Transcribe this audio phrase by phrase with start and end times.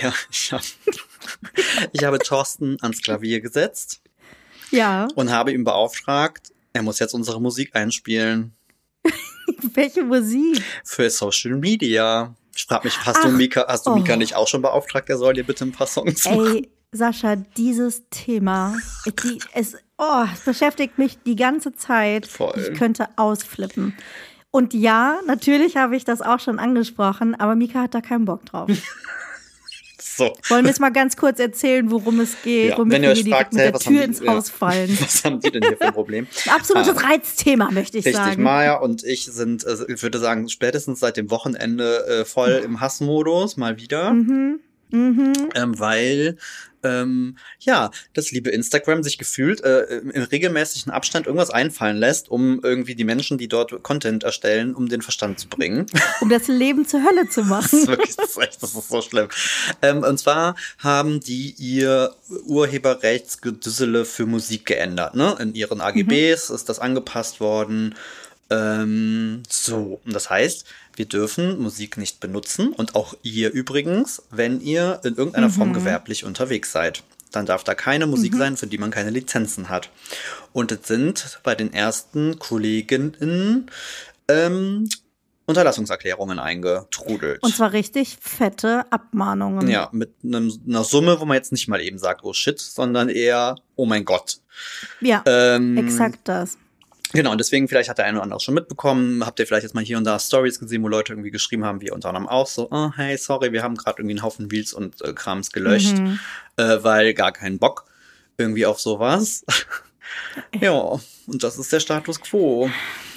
[0.00, 0.62] Ja, ich, hab,
[1.92, 4.00] ich habe Thorsten ans Klavier gesetzt
[4.70, 5.08] Ja.
[5.14, 8.52] und habe ihn beauftragt, er muss jetzt unsere Musik einspielen
[9.74, 10.62] Welche Musik?
[10.84, 12.34] für Social Media.
[12.54, 13.94] Ich frage mich, hast du Ach, Mika, hast du oh.
[13.94, 16.56] Mika nicht auch schon beauftragt, er soll dir bitte ein paar Songs machen?
[16.56, 22.26] Ey, Sascha, dieses Thema, die, es, oh, es beschäftigt mich die ganze Zeit.
[22.26, 22.68] Voll.
[22.70, 23.96] Ich könnte ausflippen.
[24.50, 28.44] Und ja, natürlich habe ich das auch schon angesprochen, aber Mika hat da keinen Bock
[28.44, 28.70] drauf.
[30.16, 30.32] So.
[30.48, 33.24] Wollen wir jetzt mal ganz kurz erzählen, worum es geht, Ja, womit wenn ihr euch
[33.24, 34.32] fragt, hey, was Tür die- ins ja.
[34.34, 34.96] Haus fallen.
[35.00, 36.26] Was haben die denn hier für ein Problem?
[36.46, 37.06] Ein absolutes Ah.
[37.08, 38.42] Reizthema, möchte ich Richtig, sagen.
[38.42, 42.80] Maya und ich sind, äh, ich würde sagen, spätestens seit dem Wochenende äh, voll im
[42.80, 44.12] Hassmodus, mal wieder.
[44.12, 44.60] Mhm.
[44.90, 45.32] Mhm.
[45.54, 46.36] Ähm, weil,
[46.82, 52.60] ähm, ja, das liebe Instagram sich gefühlt äh, im regelmäßigen Abstand irgendwas einfallen lässt, um
[52.62, 55.86] irgendwie die Menschen, die dort Content erstellen, um den Verstand zu bringen.
[56.20, 57.78] Um das Leben zur Hölle zu Das machen.
[57.80, 59.28] ist wirklich, das ist echt, das ist so schlimm.
[59.80, 62.14] Ähm, und zwar haben die ihr
[62.46, 65.36] Urheberrechtsgedüssele für Musik geändert, ne?
[65.40, 67.94] In ihren AGBs ist das angepasst worden.
[68.50, 74.60] Ähm, so, und das heißt, wir dürfen Musik nicht benutzen und auch ihr übrigens, wenn
[74.60, 77.02] ihr in irgendeiner Form gewerblich unterwegs seid.
[77.30, 79.88] Dann darf da keine Musik sein, für die man keine Lizenzen hat.
[80.52, 83.70] Und es sind bei den ersten Kolleginnen
[84.28, 84.88] ähm,
[85.46, 87.42] Unterlassungserklärungen eingetrudelt.
[87.42, 89.68] Und zwar richtig fette Abmahnungen.
[89.68, 93.08] Ja, mit einem, einer Summe, wo man jetzt nicht mal eben sagt, oh shit, sondern
[93.08, 94.38] eher, oh mein Gott.
[95.00, 96.58] Ja, Ähm, exakt das.
[97.12, 99.74] Genau, und deswegen, vielleicht hat der eine oder andere schon mitbekommen, habt ihr vielleicht jetzt
[99.74, 102.46] mal hier und da Stories gesehen, wo Leute irgendwie geschrieben haben, wie unter anderem auch
[102.46, 105.98] so, oh hey, sorry, wir haben gerade irgendwie einen Haufen Reels und äh, Krams gelöscht,
[105.98, 106.18] Mhm.
[106.56, 107.84] äh, weil gar keinen Bock
[108.38, 109.44] irgendwie auf sowas.
[110.60, 112.70] ja, und das ist der Status quo.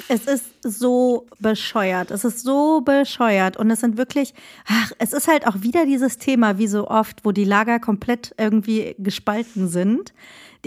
[0.07, 2.11] Es ist so bescheuert.
[2.11, 3.57] Es ist so bescheuert.
[3.57, 4.33] Und es sind wirklich,
[4.67, 8.35] ach, es ist halt auch wieder dieses Thema, wie so oft, wo die Lager komplett
[8.37, 10.13] irgendwie gespalten sind.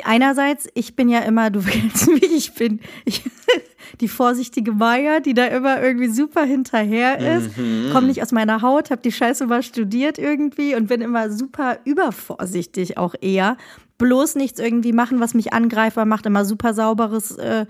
[0.06, 3.22] Einerseits, ich bin ja immer, du kennst mich, ich bin ich,
[4.00, 7.50] die vorsichtige Maya, die da immer irgendwie super hinterher ist.
[7.92, 11.78] Komm nicht aus meiner Haut, hab die Scheiße mal studiert irgendwie und bin immer super
[11.84, 13.56] übervorsichtig auch eher.
[13.98, 17.66] Bloß nichts irgendwie machen, was mich angreifbar macht, immer super sauberes äh,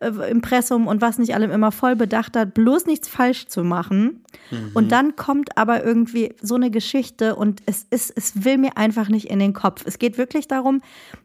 [0.00, 4.24] Impressum und was nicht allem immer voll bedacht hat, bloß nichts falsch zu machen.
[4.72, 9.08] Und dann kommt aber irgendwie so eine Geschichte und es ist, es will mir einfach
[9.08, 9.82] nicht in den Kopf.
[9.84, 10.80] Es geht wirklich darum,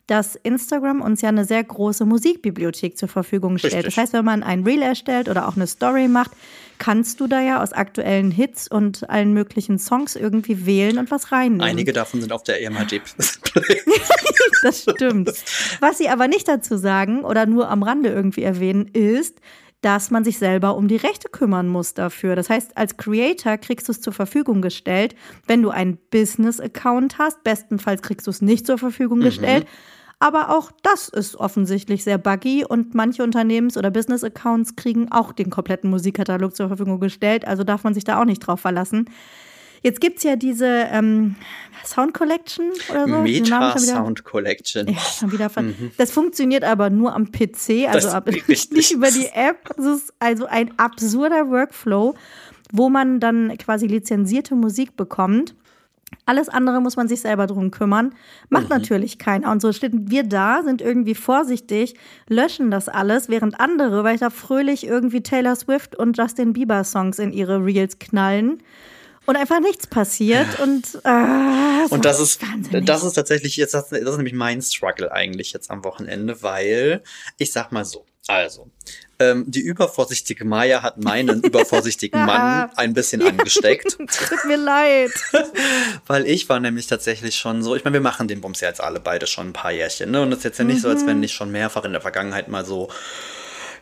[0.08, 3.74] dass Instagram uns ja eine sehr große Musikbibliothek zur Verfügung stellt.
[3.74, 3.96] Richtig.
[3.96, 6.32] Das heißt, wenn man ein Reel erstellt oder auch eine Story macht,
[6.78, 11.32] kannst du da ja aus aktuellen Hits und allen möglichen Songs irgendwie wählen und was
[11.32, 11.62] reinnehmen.
[11.62, 13.02] Einige davon sind auf der EMHD.
[14.62, 15.32] Das stimmt.
[15.80, 19.40] Was sie aber nicht dazu sagen oder nur am Rande irgendwie erwähnen, ist,
[19.82, 22.36] dass man sich selber um die Rechte kümmern muss dafür.
[22.36, 25.16] Das heißt, als Creator kriegst du es zur Verfügung gestellt,
[25.46, 27.44] wenn du einen Business-Account hast.
[27.44, 29.68] Bestenfalls kriegst du es nicht zur Verfügung gestellt.
[30.20, 35.50] Aber auch das ist offensichtlich sehr buggy und manche Unternehmens- oder Business-Accounts kriegen auch den
[35.50, 37.46] kompletten Musikkatalog zur Verfügung gestellt.
[37.46, 39.10] Also darf man sich da auch nicht drauf verlassen.
[39.86, 41.36] Jetzt gibt es ja diese ähm,
[41.86, 43.22] Sound Collection oder so.
[43.22, 44.88] Meta Sound Collection.
[44.88, 45.64] ja, schon wieder ver
[45.98, 49.70] Das funktioniert aber nur am PC, also ab, nicht über die App.
[49.78, 52.16] Das ist also ein absurder Workflow,
[52.72, 55.54] wo man dann quasi lizenzierte Musik bekommt.
[56.26, 58.16] Alles andere muss man sich selber drum kümmern.
[58.50, 59.52] Macht natürlich keiner.
[59.52, 61.96] Und so stehen wir da, sind irgendwie vorsichtig,
[62.28, 67.32] löschen das alles, während andere weiter fröhlich irgendwie Taylor Swift und Justin Bieber Songs in
[67.32, 68.64] ihre Reels knallen.
[69.28, 70.60] Und einfach nichts passiert.
[70.60, 72.86] Und, äh, Und das ist, wahnsinnig.
[72.86, 77.02] das ist tatsächlich jetzt, das ist nämlich mein Struggle eigentlich jetzt am Wochenende, weil
[77.38, 78.70] ich sag mal so, also,
[79.20, 85.12] ähm, die übervorsichtige Maya hat meinen übervorsichtigen Mann ein bisschen angesteckt, Tut mir leid.
[86.08, 88.82] weil ich war nämlich tatsächlich schon so, ich meine, wir machen den Bums ja jetzt
[88.82, 90.22] alle beide schon ein paar Jährchen, ne?
[90.22, 92.48] Und es ist jetzt ja nicht so, als wenn nicht schon mehrfach in der Vergangenheit
[92.48, 92.90] mal so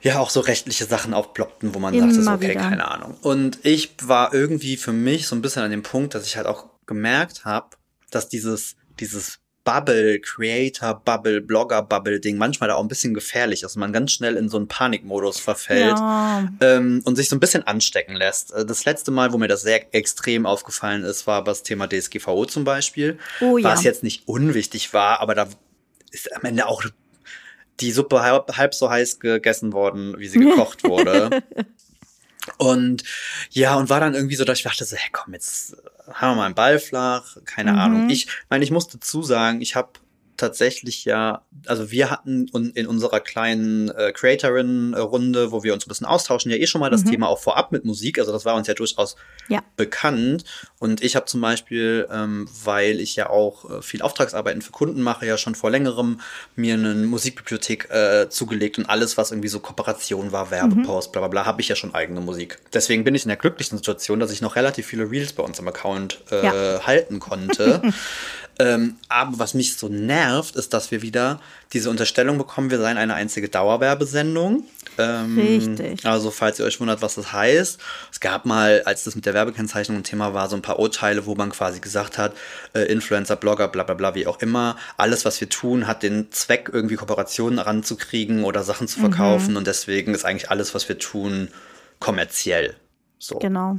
[0.02, 2.62] ja auch so rechtliche Sachen aufploppten, wo man Immer sagt, okay, wieder.
[2.62, 3.16] keine Ahnung.
[3.22, 6.46] Und ich war irgendwie für mich so ein bisschen an dem Punkt, dass ich halt
[6.46, 7.70] auch gemerkt habe,
[8.12, 13.64] dass dieses, dieses Bubble, Creator, Bubble, Blogger, Bubble Ding manchmal da auch ein bisschen gefährlich
[13.64, 16.50] ist man ganz schnell in so einen Panikmodus verfällt Ja.
[16.60, 18.54] ähm, und sich so ein bisschen anstecken lässt.
[18.54, 22.46] Äh, Das letzte Mal, wo mir das sehr extrem aufgefallen ist, war das Thema DSGVO
[22.46, 23.18] zum Beispiel.
[23.42, 23.70] Oh ja.
[23.72, 25.48] Was jetzt nicht unwichtig war, aber da
[26.12, 26.84] ist am Ende auch
[27.80, 31.42] die Suppe halb, halb so heiß gegessen worden, wie sie gekocht wurde.
[32.58, 33.04] Und
[33.52, 35.78] ja, und war dann irgendwie so, dass ich dachte so, hey, komm, jetzt
[36.12, 37.80] haben wir mal einen Ball flach, keine Mhm.
[37.80, 38.10] Ahnung.
[38.10, 39.90] Ich meine, ich muss dazu sagen, ich habe
[40.38, 46.08] tatsächlich ja, also wir hatten in unserer kleinen äh, Creatorin-Runde, wo wir uns ein bisschen
[46.08, 47.12] austauschen, ja eh schon mal das mhm.
[47.12, 48.20] Thema auch vorab mit Musik.
[48.20, 49.16] Also das war uns ja durchaus
[49.48, 49.62] ja.
[49.76, 50.44] bekannt.
[50.80, 55.02] Und ich habe zum Beispiel, ähm, weil ich ja auch äh, viel Auftragsarbeiten für Kunden
[55.02, 56.20] mache, ja schon vor längerem
[56.56, 61.12] mir eine Musikbibliothek äh, zugelegt und alles, was irgendwie so Kooperation war, Werbepost, mhm.
[61.12, 62.60] bla bla bla, habe ich ja schon eigene Musik.
[62.74, 65.60] Deswegen bin ich in der glücklichen Situation, dass ich noch relativ viele Reels bei uns
[65.60, 66.86] im Account äh, ja.
[66.86, 67.82] halten konnte.
[68.60, 71.40] Ähm, aber was mich so nervt, ist, dass wir wieder
[71.74, 74.64] diese Unterstellung bekommen, wir seien eine einzige Dauerwerbesendung.
[75.00, 76.06] Ähm, Richtig.
[76.06, 77.80] Also, falls ihr euch wundert, was das heißt.
[78.12, 81.26] Es gab mal, als das mit der Werbekennzeichnung ein Thema war, so ein paar Urteile,
[81.26, 82.36] wo man quasi gesagt hat,
[82.74, 86.32] äh, Influencer, Blogger, bla bla bla, wie auch immer, alles, was wir tun, hat den
[86.32, 89.52] Zweck, irgendwie Kooperationen ranzukriegen oder Sachen zu verkaufen.
[89.52, 89.58] Mhm.
[89.58, 91.50] Und deswegen ist eigentlich alles, was wir tun,
[92.00, 92.76] kommerziell.
[93.18, 93.40] So.
[93.40, 93.78] Genau.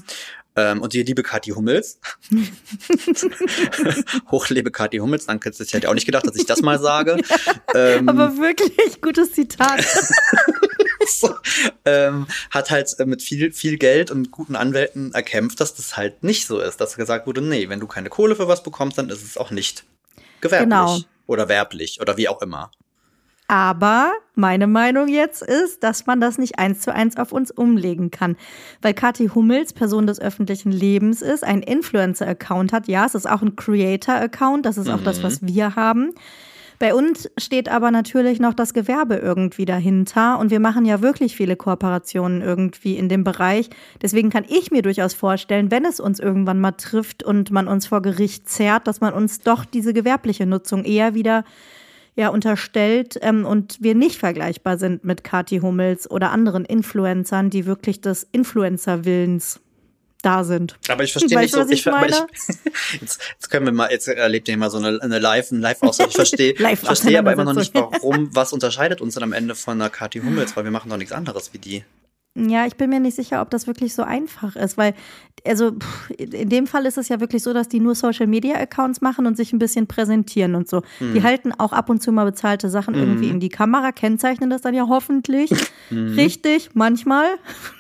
[0.57, 1.99] Ähm, und die liebe Kathi Hummels.
[4.31, 5.27] Hochlebe Kathi Hummels.
[5.27, 7.17] Danke, das hätte ich auch nicht gedacht, dass ich das mal sage.
[7.75, 9.85] ähm, aber wirklich gutes Zitat.
[11.07, 11.35] so,
[11.85, 16.23] ähm, hat halt äh, mit viel, viel Geld und guten Anwälten erkämpft, dass das halt
[16.23, 16.81] nicht so ist.
[16.81, 19.51] Dass gesagt wurde, nee, wenn du keine Kohle für was bekommst, dann ist es auch
[19.51, 19.85] nicht
[20.41, 20.69] gewerblich.
[20.69, 20.99] Genau.
[21.27, 22.71] Oder werblich oder wie auch immer.
[23.47, 28.11] Aber meine Meinung jetzt ist, dass man das nicht eins zu eins auf uns umlegen
[28.11, 28.37] kann.
[28.81, 32.89] Weil Kathi Hummels Person des öffentlichen Lebens ist, ein Influencer-Account hat.
[32.89, 34.65] Ja, es ist auch ein Creator-Account.
[34.65, 35.05] Das ist auch mhm.
[35.05, 36.15] das, was wir haben.
[36.79, 41.37] Bei uns steht aber natürlich noch das Gewerbe irgendwie dahinter und wir machen ja wirklich
[41.37, 43.71] viele Kooperationen irgendwie in dem Bereich.
[44.03, 47.87] Deswegen kann ich mir durchaus vorstellen, wenn es uns irgendwann mal trifft und man uns
[47.87, 51.45] vor Gericht zerrt, dass man uns doch diese gewerbliche Nutzung eher wieder
[52.17, 57.67] ja unterstellt ähm, und wir nicht vergleichbar sind mit Kati Hummels oder anderen Influencern, die
[57.67, 59.61] wirklich des Influencer-Willens
[60.23, 60.77] da sind.
[60.89, 61.61] Aber ich verstehe nicht so.
[61.69, 61.93] Ich, ich, ich,
[63.01, 66.11] jetzt, jetzt, können wir mal, jetzt erlebt ihr mal so eine, eine Live, ein Live-Aussage.
[66.11, 69.55] Ich verstehe, Live verstehe aber immer noch nicht, warum, was unterscheidet uns dann am Ende
[69.55, 71.85] von einer Kati Hummels, weil wir machen doch nichts anderes wie die.
[72.37, 74.95] Ja, ich bin mir nicht sicher, ob das wirklich so einfach ist, weil,
[75.47, 75.73] also
[76.19, 79.27] in dem Fall ist es ja wirklich so, dass die nur Social Media Accounts machen
[79.27, 80.83] und sich ein bisschen präsentieren und so.
[80.99, 81.15] Mhm.
[81.15, 83.01] Die halten auch ab und zu mal bezahlte Sachen mhm.
[83.01, 85.51] irgendwie in die Kamera, kennzeichnen das dann ja hoffentlich
[85.91, 86.15] mhm.
[86.15, 87.27] richtig, manchmal,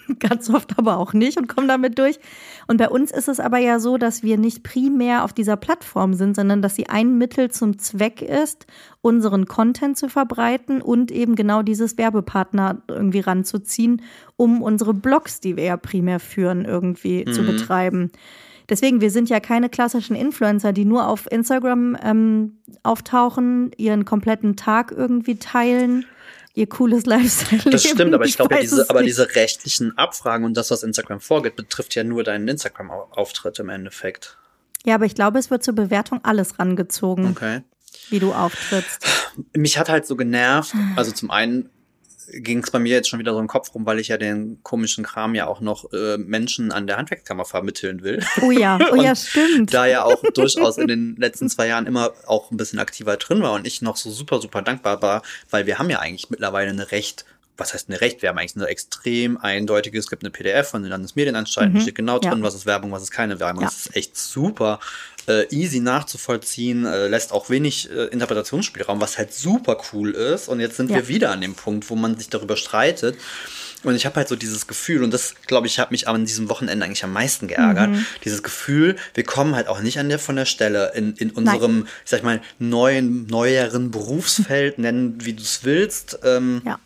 [0.18, 2.18] ganz oft aber auch nicht und kommen damit durch.
[2.66, 6.14] Und bei uns ist es aber ja so, dass wir nicht primär auf dieser Plattform
[6.14, 8.66] sind, sondern dass sie ein Mittel zum Zweck ist,
[9.00, 14.02] unseren Content zu verbreiten und eben genau dieses Werbepartner irgendwie ranzuziehen,
[14.36, 17.32] um unsere Blogs, die wir ja primär führen, irgendwie mhm.
[17.32, 18.10] zu betreiben.
[18.68, 24.56] Deswegen, wir sind ja keine klassischen Influencer, die nur auf Instagram ähm, auftauchen, ihren kompletten
[24.56, 26.06] Tag irgendwie teilen
[26.54, 27.70] ihr cooles Lifestyle.
[27.70, 30.82] Das stimmt, aber ich, ich glaube, ja, diese, aber diese rechtlichen Abfragen und das, was
[30.82, 34.38] Instagram vorgeht, betrifft ja nur deinen Instagram-Auftritt im Endeffekt.
[34.86, 37.28] Ja, aber ich glaube, es wird zur Bewertung alles rangezogen.
[37.28, 37.62] Okay.
[38.10, 39.06] Wie du auftrittst.
[39.54, 40.74] Mich hat halt so genervt.
[40.94, 41.70] Also zum einen
[42.32, 44.62] ging es bei mir jetzt schon wieder so im Kopf rum, weil ich ja den
[44.62, 48.24] komischen Kram ja auch noch äh, Menschen an der Handwerkskammer vermitteln will.
[48.42, 49.72] Oh ja, oh ja, stimmt.
[49.72, 53.42] Da ja auch durchaus in den letzten zwei Jahren immer auch ein bisschen aktiver drin
[53.42, 56.70] war und ich noch so super, super dankbar war, weil wir haben ja eigentlich mittlerweile
[56.70, 57.24] eine recht
[57.56, 58.22] was heißt eine Recht?
[58.22, 61.80] Wir haben eigentlich eine extrem eindeutige, es gibt eine PDF von den Landesmedienanstalten, mhm.
[61.80, 62.42] steht genau drin, ja.
[62.42, 63.62] was ist Werbung, was ist keine Werbung.
[63.62, 63.68] Ja.
[63.68, 64.80] Das ist echt super
[65.28, 70.48] äh, easy nachzuvollziehen, äh, lässt auch wenig äh, Interpretationsspielraum, was halt super cool ist.
[70.48, 70.96] Und jetzt sind ja.
[70.96, 73.16] wir wieder an dem Punkt, wo man sich darüber streitet.
[73.82, 76.48] Und ich habe halt so dieses Gefühl, und das, glaube ich, hat mich an diesem
[76.48, 77.90] Wochenende eigentlich am meisten geärgert.
[77.90, 78.06] Mhm.
[78.24, 81.81] Dieses Gefühl, wir kommen halt auch nicht an der von der Stelle in, in unserem,
[81.81, 81.88] Nein.
[82.05, 86.19] ich sag mal, neuen, neueren Berufsfeld, nennen wie du es willst.
[86.24, 86.79] Ähm, ja.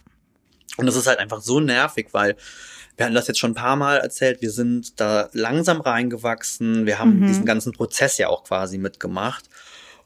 [0.78, 2.36] Und das ist halt einfach so nervig, weil
[2.96, 6.98] wir hatten das jetzt schon ein paar Mal erzählt, wir sind da langsam reingewachsen, wir
[6.98, 7.26] haben mhm.
[7.28, 9.44] diesen ganzen Prozess ja auch quasi mitgemacht.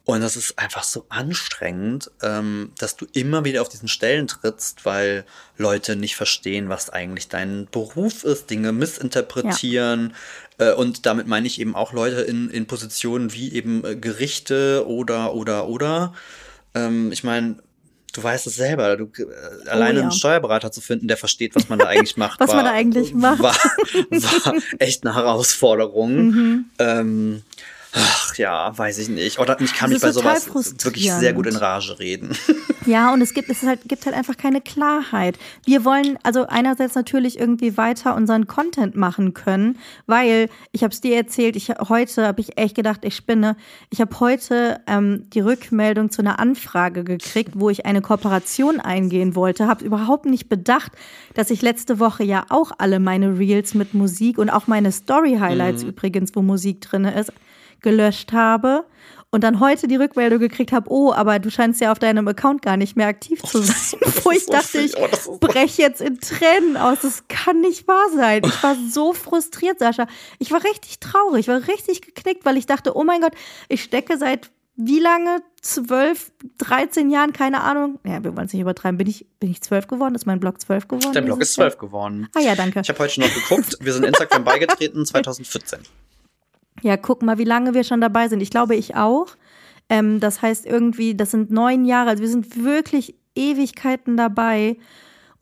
[0.05, 4.85] Und das ist einfach so anstrengend, ähm, dass du immer wieder auf diesen Stellen trittst,
[4.85, 5.25] weil
[5.57, 10.13] Leute nicht verstehen, was eigentlich dein Beruf ist, Dinge missinterpretieren.
[10.59, 10.71] Ja.
[10.71, 14.85] Äh, und damit meine ich eben auch Leute in, in Positionen wie eben äh, Gerichte
[14.89, 16.15] oder, oder, oder.
[16.75, 17.59] Ähm, ich meine,
[18.13, 18.97] Du weißt es selber.
[18.97, 20.03] Du, äh, oh, alleine ja.
[20.03, 22.73] einen Steuerberater zu finden, der versteht, was man da eigentlich macht, was war, man da
[22.73, 26.27] eigentlich macht, war, war echt eine Herausforderung.
[26.27, 26.65] Mhm.
[26.79, 27.43] Ähm,
[27.95, 29.39] Ach ja, weiß ich nicht.
[29.39, 32.37] Oder ich kann mich bei sowas wirklich sehr gut in Rage reden.
[32.85, 35.39] Ja, und es gibt es halt, gibt halt einfach keine Klarheit.
[35.65, 41.01] Wir wollen also einerseits natürlich irgendwie weiter unseren Content machen können, weil ich habe es
[41.01, 43.57] dir erzählt, ich heute habe ich echt gedacht, ich spinne.
[43.91, 49.37] Ich habe heute ähm, die Rückmeldung zu einer Anfrage gekriegt, wo ich eine Kooperation eingehen
[49.37, 50.91] wollte, habe überhaupt nicht bedacht,
[51.35, 55.37] dass ich letzte Woche ja auch alle meine Reels mit Musik und auch meine Story
[55.39, 55.91] Highlights mhm.
[55.91, 57.33] übrigens, wo Musik drin ist
[57.83, 58.85] gelöscht habe.
[59.35, 62.61] und dann heute die Rückmeldung gekriegt habe, oh, aber du scheinst ja auf deinem Account
[62.61, 63.99] gar nicht mehr aktiv zu sein.
[64.05, 66.99] Oh, Wo ich so dachte, ich oh, breche jetzt in Tränen aus.
[67.01, 68.43] Das kann nicht wahr sein.
[68.45, 70.07] Ich war so frustriert, Sascha.
[70.39, 73.33] Ich war richtig traurig, war richtig geknickt, weil ich dachte, oh mein Gott,
[73.69, 75.43] ich stecke seit wie lange?
[75.61, 78.01] Zwölf, 13 Jahren, keine Ahnung.
[78.05, 78.99] Ja, wir wollen es nicht übertreiben.
[78.99, 80.15] Bin ich, bin ich zwölf geworden?
[80.15, 81.13] Ist mein Blog zwölf geworden?
[81.13, 82.29] Dein Blog ist zwölf geworden.
[82.35, 82.81] Ah ja, danke.
[82.81, 83.79] Ich habe heute schon noch geguckt.
[83.81, 85.81] Wir sind Instagram beigetreten 2014.
[86.83, 88.41] Ja, guck mal, wie lange wir schon dabei sind.
[88.41, 89.29] Ich glaube, ich auch.
[89.89, 92.11] Ähm, das heißt irgendwie, das sind neun Jahre.
[92.11, 94.77] Also wir sind wirklich Ewigkeiten dabei.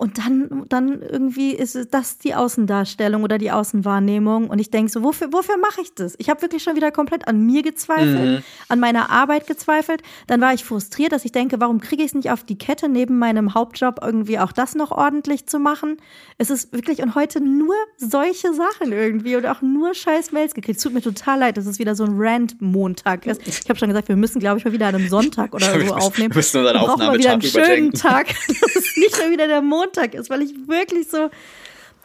[0.01, 4.49] Und dann, dann irgendwie ist das die Außendarstellung oder die Außenwahrnehmung.
[4.49, 6.15] Und ich denke so, wofür, wofür mache ich das?
[6.17, 8.43] Ich habe wirklich schon wieder komplett an mir gezweifelt, mhm.
[8.71, 10.03] an meiner Arbeit gezweifelt.
[10.27, 12.89] Dann war ich frustriert, dass ich denke, warum kriege ich es nicht auf die Kette,
[12.89, 15.99] neben meinem Hauptjob irgendwie auch das noch ordentlich zu machen?
[16.39, 20.79] Es ist wirklich, und heute nur solche Sachen irgendwie und auch nur scheiß Mails gekriegt.
[20.79, 23.47] Es tut mir total leid, dass es wieder so ein Rant-Montag ist.
[23.47, 25.95] Ich habe schon gesagt, wir müssen, glaube ich, mal wieder an einem Sonntag oder so
[25.95, 26.31] aufnehmen.
[26.31, 28.29] Wir müssen unseren Aufnahmetag wieder einen schönen Tag.
[28.71, 31.31] Das ist nicht mehr wieder der Montag Montag ist, weil ich wirklich so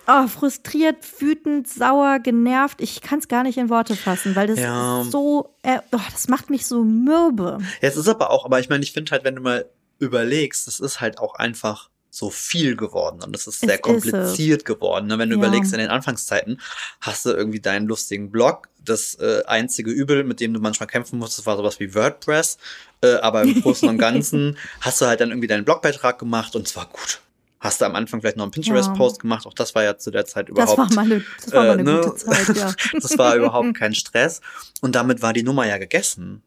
[0.07, 2.81] oh, frustriert, wütend, sauer, genervt.
[2.81, 5.03] Ich kann es gar nicht in Worte fassen, weil das ja.
[5.09, 7.59] so, äh, oh, das macht mich so mürbe.
[7.81, 9.65] Ja, es ist aber auch, aber ich meine, ich finde halt, wenn du mal
[9.99, 14.61] überlegst, das ist halt auch einfach so viel geworden und das ist sehr es kompliziert
[14.61, 15.07] ist geworden.
[15.07, 15.17] Ne?
[15.17, 15.41] Wenn du ja.
[15.43, 16.61] überlegst, in den Anfangszeiten
[17.01, 18.69] hast du irgendwie deinen lustigen Blog.
[18.81, 22.57] Das äh, einzige Übel, mit dem du manchmal kämpfen musstest, war sowas wie WordPress.
[23.01, 26.67] Äh, aber im Großen und Ganzen hast du halt dann irgendwie deinen Blogbeitrag gemacht und
[26.67, 27.19] zwar gut
[27.65, 29.21] hast du am Anfang vielleicht noch einen Pinterest-Post ja.
[29.23, 29.45] gemacht.
[29.45, 30.79] Auch das war ja zu der Zeit überhaupt.
[30.79, 32.01] Das war mal eine, das war mal eine äh, ne?
[32.01, 32.73] gute Zeit, ja.
[32.93, 34.41] das war überhaupt kein Stress.
[34.81, 36.43] Und damit war die Nummer ja gegessen.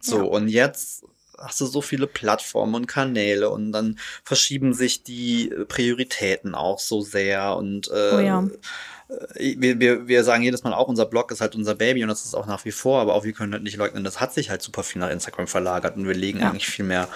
[0.00, 0.22] So, ja.
[0.24, 1.04] und jetzt
[1.38, 7.00] hast du so viele Plattformen und Kanäle und dann verschieben sich die Prioritäten auch so
[7.00, 8.48] sehr und äh, oh ja.
[9.36, 12.08] Äh, wir, wir, wir sagen jedes Mal auch, unser Blog ist halt unser Baby und
[12.08, 14.32] das ist auch nach wie vor, aber auch wir können halt nicht leugnen, das hat
[14.32, 16.50] sich halt super viel nach Instagram verlagert und wir legen ja.
[16.50, 17.08] eigentlich viel mehr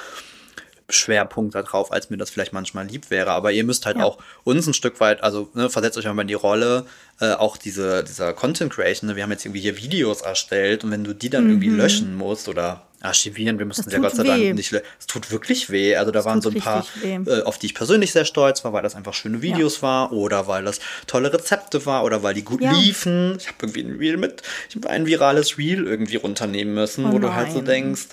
[0.88, 3.32] Schwerpunkt darauf, als mir das vielleicht manchmal lieb wäre.
[3.32, 4.04] Aber ihr müsst halt ja.
[4.04, 6.86] auch uns ein Stück weit, also ne, versetzt euch mal in die Rolle,
[7.20, 9.08] äh, auch diese, dieser Content Creation.
[9.08, 9.16] Ne?
[9.16, 11.50] Wir haben jetzt irgendwie hier Videos erstellt und wenn du die dann mhm.
[11.50, 15.70] irgendwie löschen musst oder archivieren, wir mussten ja Gott sei Dank nicht, es tut wirklich
[15.70, 15.96] weh.
[15.96, 18.72] Also da das waren so ein paar, äh, auf die ich persönlich sehr stolz war,
[18.72, 19.82] weil das einfach schöne Videos ja.
[19.82, 22.72] war oder weil das tolle Rezepte war oder weil die gut ja.
[22.72, 23.36] liefen.
[23.38, 27.08] Ich habe irgendwie ein Reel mit, ich habe ein virales Reel irgendwie runternehmen müssen, oh
[27.08, 27.22] wo nein.
[27.22, 28.08] du halt so denkst,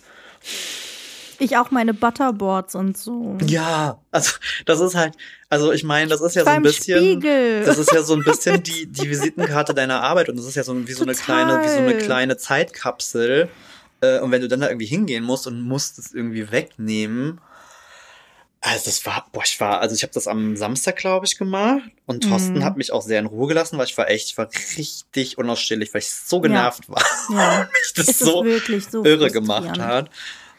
[1.44, 3.38] ich auch meine Butterboards und so.
[3.46, 4.32] Ja, also
[4.66, 5.16] das ist halt,
[5.50, 7.64] also ich meine, das ist ja Beim so ein bisschen, Spiegel.
[7.66, 10.64] das ist ja so ein bisschen die, die Visitenkarte deiner Arbeit und das ist ja
[10.64, 13.50] so wie so eine kleine, wie so eine kleine Zeitkapsel.
[14.02, 17.40] Äh, und wenn du dann da irgendwie hingehen musst und musst es irgendwie wegnehmen,
[18.66, 21.82] also das war, boah, ich war, also ich habe das am Samstag, glaube ich, gemacht
[22.06, 22.64] und Thorsten mm.
[22.64, 25.94] hat mich auch sehr in Ruhe gelassen, weil ich war echt, ich war richtig unausstehlich,
[25.94, 26.96] weil ich so genervt ja.
[26.96, 27.04] war.
[27.30, 27.70] Ja.
[27.74, 28.46] mich das so,
[28.90, 30.10] so irre gemacht hat.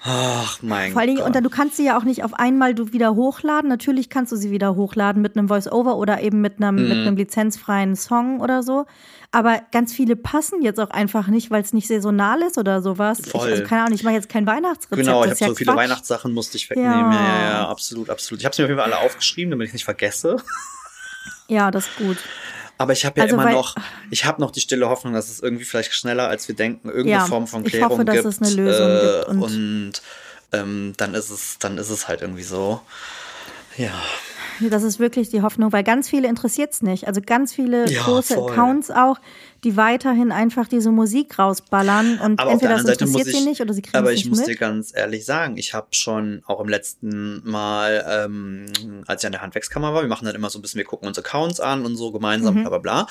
[0.06, 2.74] Ach mein Vor allen Dingen, und dann, du kannst sie ja auch nicht auf einmal
[2.74, 3.70] du wieder hochladen.
[3.70, 6.88] Natürlich kannst du sie wieder hochladen mit einem Voice-Over oder eben mit einem, mhm.
[6.88, 8.84] mit einem lizenzfreien Song oder so.
[9.32, 13.22] Aber ganz viele passen jetzt auch einfach nicht, weil es nicht saisonal ist oder sowas.
[13.26, 13.46] Voll.
[13.46, 15.06] Ich, also keine Ahnung, ich mache jetzt kein Weihnachtsrezept.
[15.06, 16.92] Genau, ich habe ja so viele Weihnachtssachen musste ich wegnehmen.
[16.92, 18.40] Ja, ja, ja, ja absolut, absolut.
[18.40, 20.36] Ich habe sie mir auf jeden Fall alle aufgeschrieben, damit ich nicht vergesse.
[21.48, 22.18] Ja, das ist gut.
[22.76, 23.76] Aber ich habe ja also, immer weil, noch,
[24.10, 27.22] ich habe noch die stille Hoffnung, dass es irgendwie vielleicht schneller, als wir denken, irgendeine
[27.22, 28.24] ja, Form von Klärung ich hoffe, gibt.
[28.24, 29.28] Dass es eine Lösung äh, gibt.
[29.28, 30.02] Und, und
[30.52, 32.80] ähm, dann ist es, dann ist es halt irgendwie so.
[33.76, 33.92] Ja.
[34.60, 37.06] Das ist wirklich die Hoffnung, weil ganz viele interessiert es nicht.
[37.06, 38.52] Also ganz viele ja, große voll.
[38.52, 39.18] Accounts auch,
[39.64, 43.72] die weiterhin einfach diese Musik rausballern und aber entweder das interessiert ich, sie nicht oder
[43.72, 46.60] sie kriegen es nicht Aber ich muss dir ganz ehrlich sagen, ich habe schon auch
[46.60, 48.66] im letzten Mal, ähm,
[49.06, 51.08] als ich an der Handwerkskammer war, wir machen dann immer so ein bisschen, wir gucken
[51.08, 52.60] uns Accounts an und so gemeinsam, mhm.
[52.60, 53.06] bla bla bla.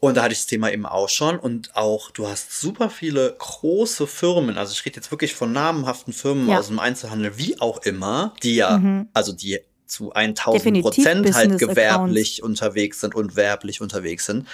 [0.00, 3.34] Und da hatte ich das Thema eben auch schon und auch, du hast super viele
[3.38, 6.58] große Firmen, also ich rede jetzt wirklich von namenhaften Firmen ja.
[6.58, 9.08] aus dem Einzelhandel, wie auch immer, die ja, mhm.
[9.14, 14.46] also die zu 1000 Prozent halt gewerblich unterwegs sind und werblich unterwegs sind,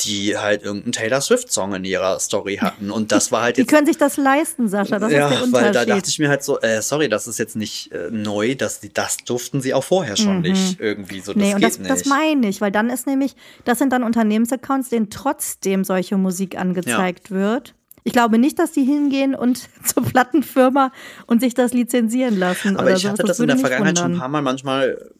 [0.00, 3.70] die halt irgendeinen Taylor Swift Song in ihrer Story hatten und das war halt jetzt.
[3.70, 5.52] Die können sich das leisten, Sascha, das ja, ist der Unterschied.
[5.52, 8.54] weil da dachte ich mir halt so, äh, sorry, das ist jetzt nicht äh, neu,
[8.54, 10.42] dass die, das durften sie auch vorher schon mhm.
[10.42, 11.90] nicht irgendwie so, das nee, und das, nicht.
[11.90, 16.58] das meine ich, weil dann ist nämlich, das sind dann Unternehmensaccounts, denen trotzdem solche Musik
[16.58, 17.36] angezeigt ja.
[17.36, 17.74] wird.
[18.08, 20.92] Ich glaube nicht, dass die hingehen und zur Plattenfirma
[21.26, 22.78] und sich das lizenzieren lassen.
[22.78, 25.12] Aber ich hatte das, das in der Vergangenheit schon ein paar Mal, manchmal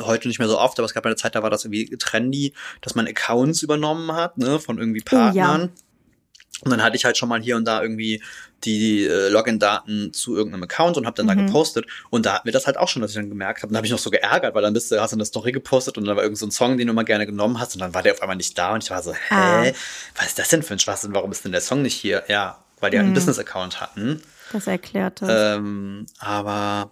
[0.00, 2.54] heute nicht mehr so oft, aber es gab eine Zeit, da war das irgendwie trendy,
[2.80, 5.60] dass man Accounts übernommen hat, ne, von irgendwie Partnern.
[5.60, 6.64] Oh, ja.
[6.64, 8.22] Und dann hatte ich halt schon mal hier und da irgendwie
[8.64, 11.40] die äh, Login-Daten zu irgendeinem Account und habe dann mhm.
[11.40, 11.86] da gepostet.
[12.10, 13.68] Und da hat mir das halt auch schon, dass ich dann gemerkt habe.
[13.68, 15.52] Und da habe ich noch so geärgert, weil dann bist du, hast du eine Story
[15.52, 17.74] gepostet und dann war irgend so ein Song, den du mal gerne genommen hast.
[17.74, 18.74] Und dann war der auf einmal nicht da.
[18.74, 19.64] Und ich war so, hä, ah.
[20.16, 21.14] was ist das denn für ein Schwachsinn?
[21.14, 22.24] Warum ist denn der Song nicht hier?
[22.28, 23.16] Ja, weil die halt einen mhm.
[23.16, 24.22] Business-Account hatten.
[24.52, 25.56] Das erklärt das.
[25.56, 26.90] Ähm, aber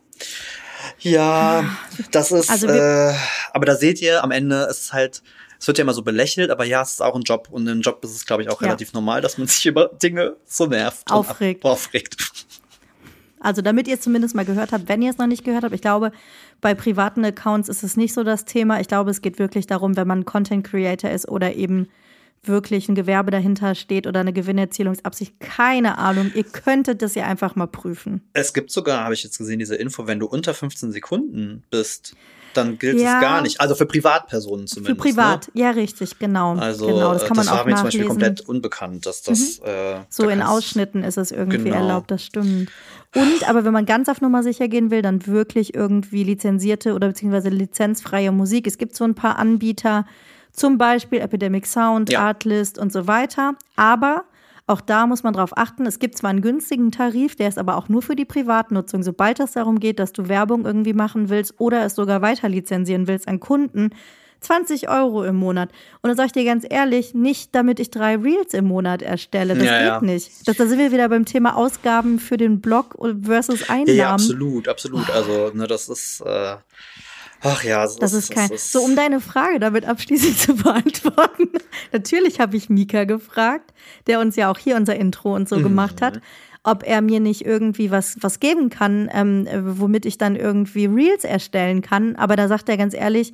[0.99, 1.65] ja,
[2.11, 3.15] das ist, also äh,
[3.53, 5.23] aber da seht ihr, am Ende ist es halt,
[5.61, 7.83] es wird ja immer so belächelt, aber ja, es ist auch ein Job und im
[7.83, 8.69] Job ist es, glaube ich, auch ja.
[8.69, 11.11] relativ normal, dass man sich über Dinge so nervt.
[11.11, 11.64] Aufregt.
[11.64, 12.17] aufregt.
[13.40, 15.75] Also damit ihr es zumindest mal gehört habt, wenn ihr es noch nicht gehört habt,
[15.75, 16.12] ich glaube,
[16.61, 18.81] bei privaten Accounts ist es nicht so das Thema.
[18.81, 21.88] Ich glaube, es geht wirklich darum, wenn man Content Creator ist oder eben
[22.43, 25.40] wirklich ein Gewerbe dahinter steht oder eine Gewinnerzielungsabsicht.
[25.40, 26.31] Keine Ahnung.
[26.35, 28.23] Ihr könntet das ja einfach mal prüfen.
[28.33, 32.14] Es gibt sogar, habe ich jetzt gesehen, diese Info, wenn du unter 15 Sekunden bist,
[32.54, 33.61] dann gilt ja, es gar nicht.
[33.61, 34.97] Also für Privatpersonen zumindest.
[34.97, 35.62] Für privat, ne?
[35.62, 36.57] ja, richtig, genau.
[36.57, 39.61] Also genau, das, kann man das war mir zum Beispiel komplett unbekannt, dass das.
[39.61, 39.66] Mhm.
[39.66, 41.76] Äh, so da in Ausschnitten ist es irgendwie genau.
[41.76, 42.71] erlaubt, das stimmt.
[43.14, 47.09] Und aber wenn man ganz auf Nummer sicher gehen will, dann wirklich irgendwie lizenzierte oder
[47.09, 48.66] beziehungsweise lizenzfreie Musik.
[48.66, 50.07] Es gibt so ein paar Anbieter,
[50.52, 52.21] zum Beispiel Epidemic Sound, ja.
[52.21, 53.54] Artlist und so weiter.
[53.76, 54.25] Aber
[54.71, 57.77] auch da muss man darauf achten, es gibt zwar einen günstigen Tarif, der ist aber
[57.77, 59.03] auch nur für die Privatnutzung.
[59.03, 63.09] Sobald es darum geht, dass du Werbung irgendwie machen willst oder es sogar weiter lizenzieren
[63.09, 63.91] willst an Kunden,
[64.41, 65.71] 20 Euro im Monat.
[66.00, 69.55] Und dann sage ich dir ganz ehrlich, nicht damit ich drei Reels im Monat erstelle.
[69.55, 70.00] Das ja, geht ja.
[70.00, 70.49] nicht.
[70.49, 73.97] Das, da sind wir wieder beim Thema Ausgaben für den Blog versus Einnahmen.
[73.97, 75.11] Ja, absolut, absolut.
[75.11, 76.23] Also, ne, das ist.
[76.23, 76.57] Äh
[77.43, 78.51] Ach ja, so das ist kein.
[78.51, 81.49] Das ist so, um deine Frage damit abschließend zu beantworten.
[81.93, 83.73] Natürlich habe ich Mika gefragt,
[84.07, 85.63] der uns ja auch hier unser Intro und so mhm.
[85.65, 86.21] gemacht hat,
[86.63, 89.47] ob er mir nicht irgendwie was, was geben kann, ähm,
[89.79, 92.17] womit ich dann irgendwie Reels erstellen kann.
[92.17, 93.33] Aber da sagt er ganz ehrlich,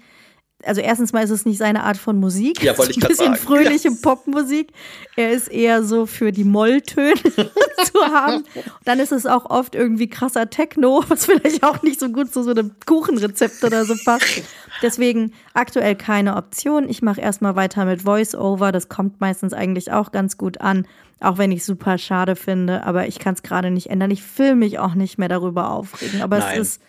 [0.65, 2.63] also erstens mal ist es nicht seine Art von Musik.
[2.63, 3.37] Ja, wollte ich Ein bisschen sagen.
[3.37, 3.95] fröhliche ja.
[4.01, 4.73] Popmusik.
[5.15, 8.37] Er ist eher so für die Molltöne zu haben.
[8.37, 12.33] Und dann ist es auch oft irgendwie krasser Techno, was vielleicht auch nicht so gut
[12.33, 14.43] zu so einem Kuchenrezept oder so passt.
[14.83, 16.89] Deswegen aktuell keine Option.
[16.89, 18.73] Ich mache erstmal weiter mit Voice-Over.
[18.73, 20.87] Das kommt meistens eigentlich auch ganz gut an.
[21.21, 22.85] Auch wenn ich super schade finde.
[22.85, 24.11] Aber ich kann es gerade nicht ändern.
[24.11, 26.23] Ich will mich auch nicht mehr darüber aufregen.
[26.23, 26.61] Aber Nein.
[26.61, 26.83] es ist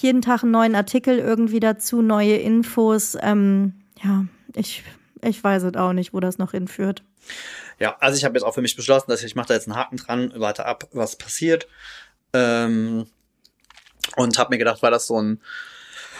[0.00, 3.16] jeden Tag einen neuen Artikel irgendwie dazu, neue Infos.
[3.20, 4.82] Ähm, ja, ich,
[5.22, 7.02] ich weiß es auch nicht, wo das noch hinführt.
[7.78, 9.68] Ja, also ich habe jetzt auch für mich beschlossen, dass ich, ich mache da jetzt
[9.68, 11.68] einen Haken dran, warte ab, was passiert.
[12.32, 13.06] Ähm,
[14.16, 15.40] und habe mir gedacht, weil das so ein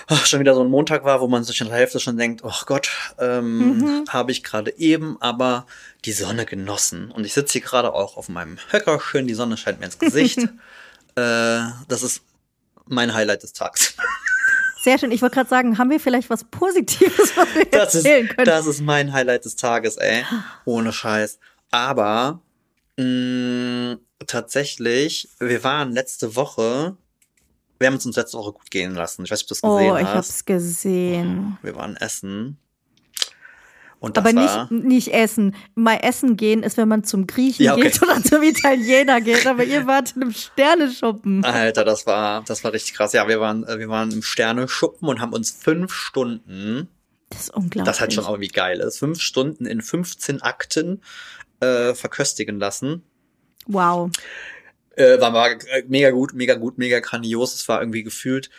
[0.07, 2.43] ach, schon wieder so ein Montag war, wo man sich in der Hälfte schon denkt,
[2.45, 4.05] oh Gott, ähm, mhm.
[4.09, 5.67] habe ich gerade eben aber
[6.05, 7.11] die Sonne genossen.
[7.11, 9.99] Und ich sitze hier gerade auch auf meinem Höcker, schön, die Sonne scheint mir ins
[9.99, 10.39] Gesicht.
[11.17, 12.23] äh, das ist
[12.89, 13.95] mein Highlight des Tages.
[14.83, 15.11] Sehr schön.
[15.11, 18.47] Ich wollte gerade sagen, haben wir vielleicht was Positives, was wir das erzählen ist, können?
[18.47, 20.25] Das ist mein Highlight des Tages, ey.
[20.65, 21.39] Ohne Scheiß.
[21.73, 22.41] Aber
[22.97, 26.97] mh, mm, tatsächlich, wir waren letzte Woche,
[27.79, 29.25] wir haben uns, uns letzte Woche gut gehen lassen.
[29.25, 30.01] Ich weiß nicht, ob du das gesehen hast.
[30.01, 31.59] Oh, ich hab's gesehen.
[31.63, 32.59] Wir waren essen.
[33.99, 35.55] Und Aber nicht, nicht essen.
[35.75, 37.85] Mal essen gehen ist, wenn man zum Griechen ja, okay.
[37.85, 39.47] geht oder zum Italiener geht.
[39.47, 41.45] Aber ihr wart in einem Sterneschuppen.
[41.45, 43.15] Alter, das war, das war richtig krass.
[43.15, 46.89] Ja, wir waren, äh, wir waren im Sterneschuppen und haben uns fünf Stunden.
[47.31, 47.85] Das ist unglaublich.
[47.85, 48.99] Das halt schon irgendwie geil ist.
[48.99, 51.01] Fünf Stunden in 15 Akten
[51.61, 53.03] äh, verköstigen lassen.
[53.67, 54.11] Wow.
[54.95, 55.49] Äh, war, war
[55.89, 57.55] mega gut, mega gut, mega grandios.
[57.55, 58.51] Es war irgendwie gefühlt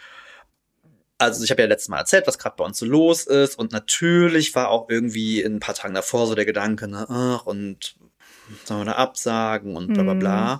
[1.17, 3.71] also ich habe ja letztes Mal erzählt, was gerade bei uns so los ist und
[3.71, 7.95] natürlich war auch irgendwie in ein paar Tagen davor so der Gedanke, ne, ach, und
[8.65, 10.55] sollen wir da absagen und bla bla bla.
[10.55, 10.59] Mm.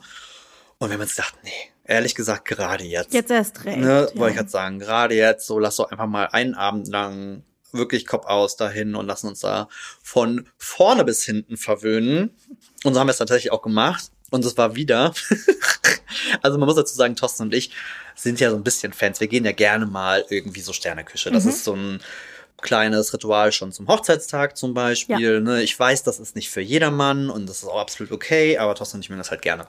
[0.79, 3.13] Und wir haben uns gedacht, nee, ehrlich gesagt, gerade jetzt.
[3.13, 3.77] Jetzt erst recht.
[3.77, 4.19] Ne, ja.
[4.19, 8.05] Wollte ich gerade sagen, gerade jetzt, so lass doch einfach mal einen Abend lang wirklich
[8.05, 9.67] Kopf aus dahin und lassen uns da
[10.01, 12.35] von vorne bis hinten verwöhnen.
[12.83, 14.11] Und so haben wir es tatsächlich auch gemacht.
[14.29, 15.13] Und es war wieder.
[16.41, 17.71] also man muss dazu sagen, Thorsten und ich
[18.15, 19.19] sind ja so ein bisschen Fans.
[19.19, 21.31] Wir gehen ja gerne mal irgendwie so Sterneküche.
[21.31, 21.49] Das mhm.
[21.49, 22.01] ist so ein
[22.61, 25.33] kleines Ritual schon zum Hochzeitstag zum Beispiel.
[25.35, 25.39] Ja.
[25.39, 25.61] Ne?
[25.61, 28.97] Ich weiß, das ist nicht für jedermann und das ist auch absolut okay, aber Thorsten
[28.97, 29.67] und ich mögen das halt gerne.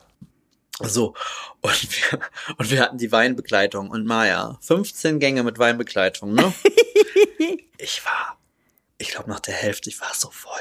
[0.81, 1.15] So,
[1.61, 2.21] und wir,
[2.57, 6.53] und wir hatten die Weinbegleitung und Maja, 15 Gänge mit Weinbegleitung, ne?
[7.79, 8.39] ich war,
[8.97, 10.53] ich glaube nach der Hälfte, ich war so voll.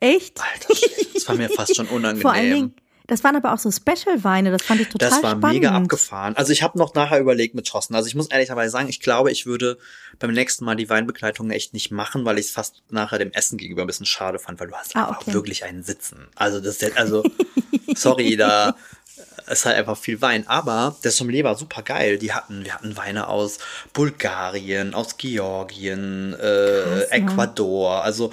[0.00, 0.38] Echt?
[0.38, 0.74] Alter,
[1.14, 2.22] das war mir fast schon unangenehm.
[2.22, 2.74] Vor allen Dingen,
[3.08, 5.24] das waren aber auch so Special-Weine, das fand ich total spannend.
[5.24, 5.62] Das war spannend.
[5.62, 6.36] mega abgefahren.
[6.36, 7.94] Also ich habe noch nachher überlegt mit Thorsten.
[7.94, 9.78] Also ich muss ehrlich dabei sagen, ich glaube, ich würde
[10.18, 13.56] beim nächsten Mal die Weinbegleitung echt nicht machen, weil ich es fast nachher dem Essen
[13.56, 15.32] gegenüber ein bisschen schade fand, weil du hast ah, okay.
[15.32, 16.28] wirklich einen Sitzen.
[16.34, 17.24] Also das ist also,
[17.96, 18.76] sorry, da
[19.50, 20.46] ist halt einfach viel Wein.
[20.46, 22.18] Aber der Sommelier war super geil.
[22.18, 23.56] Die hatten, wir hatten Weine aus
[23.94, 28.04] Bulgarien, aus Georgien, äh, Krass, Ecuador.
[28.04, 28.32] Also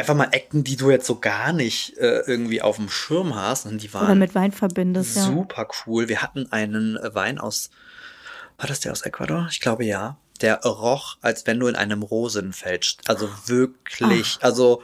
[0.00, 3.66] einfach mal Ecken, die du jetzt so gar nicht äh, irgendwie auf dem Schirm hast.
[3.66, 5.22] Und die waren Oder mit Wein verbindest, ja.
[5.22, 6.08] Super cool.
[6.08, 7.70] Wir hatten einen Wein aus,
[8.58, 9.48] war das der aus Ecuador?
[9.50, 10.16] Ich glaube ja.
[10.40, 14.44] Der roch, als wenn du in einem Rosenfeld, also wirklich, Ach.
[14.44, 14.82] also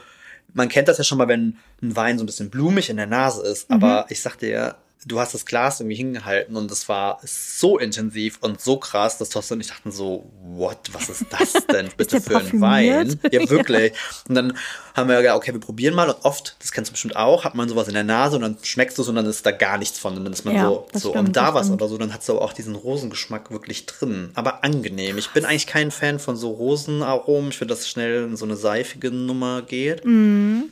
[0.53, 3.07] man kennt das ja schon mal, wenn ein Wein so ein bisschen blumig in der
[3.07, 3.75] Nase ist, mhm.
[3.75, 4.75] aber ich sag dir,
[5.07, 9.29] du hast das Glas irgendwie hingehalten und es war so intensiv und so krass, dass
[9.29, 13.19] Thorsten und ich dachten so, what, was ist das denn bitte für ein Wein?
[13.31, 13.93] Ja, wirklich.
[14.27, 14.57] Und dann
[14.95, 17.55] haben wir gesagt, okay, wir probieren mal und oft, das kennst du bestimmt auch, hat
[17.55, 19.77] man sowas in der Nase und dann schmeckst du es und dann ist da gar
[19.77, 21.97] nichts von und dann ist man Ja, so, so stimmt, und da was oder so,
[21.97, 25.17] dann hat es aber auch diesen Rosengeschmack wirklich drin, aber angenehm.
[25.17, 28.45] Ich bin eigentlich kein Fan von so Rosenaromen, ich finde, dass es schnell in so
[28.45, 30.05] eine seifige Nummer geht.
[30.05, 30.71] Mhm.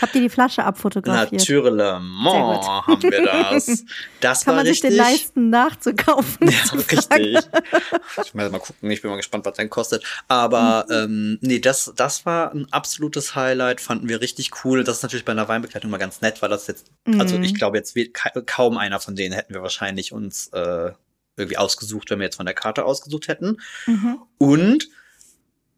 [0.00, 1.30] Habt ihr die Flasche abfotografiert?
[1.30, 1.40] Gut.
[2.86, 3.84] haben wir das.
[4.20, 4.90] Das Kann war man sich richtig.
[4.90, 6.48] den leisten, nachzukaufen?
[6.50, 7.38] Ja, richtig.
[8.24, 10.02] Ich will mal gucken, ich bin mal gespannt, was der kostet.
[10.26, 14.82] Aber ähm, nee, das, das war ein absolutes Highlight, fanden wir richtig cool.
[14.82, 17.76] Das ist natürlich bei einer Weinbegleitung mal ganz nett, weil das jetzt, also ich glaube,
[17.76, 20.90] jetzt wird ka kaum einer von denen hätten wir wahrscheinlich uns äh,
[21.36, 23.58] irgendwie ausgesucht, wenn wir jetzt von der Karte ausgesucht hätten.
[23.86, 24.18] Mhm.
[24.38, 24.88] Und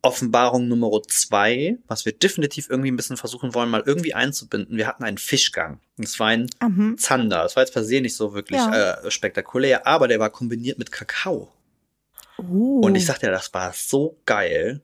[0.03, 4.77] Offenbarung Nummer zwei, was wir definitiv irgendwie ein bisschen versuchen wollen, mal irgendwie einzubinden.
[4.77, 5.79] Wir hatten einen Fischgang.
[5.99, 6.97] Das war ein Mhm.
[6.99, 7.43] Zander.
[7.43, 8.95] Das war jetzt per se nicht so wirklich Ja.
[9.05, 11.53] äh, spektakulär, aber der war kombiniert mit Kakao.
[12.39, 12.81] Oh.
[12.83, 14.81] Und ich sagte ja, das war so geil.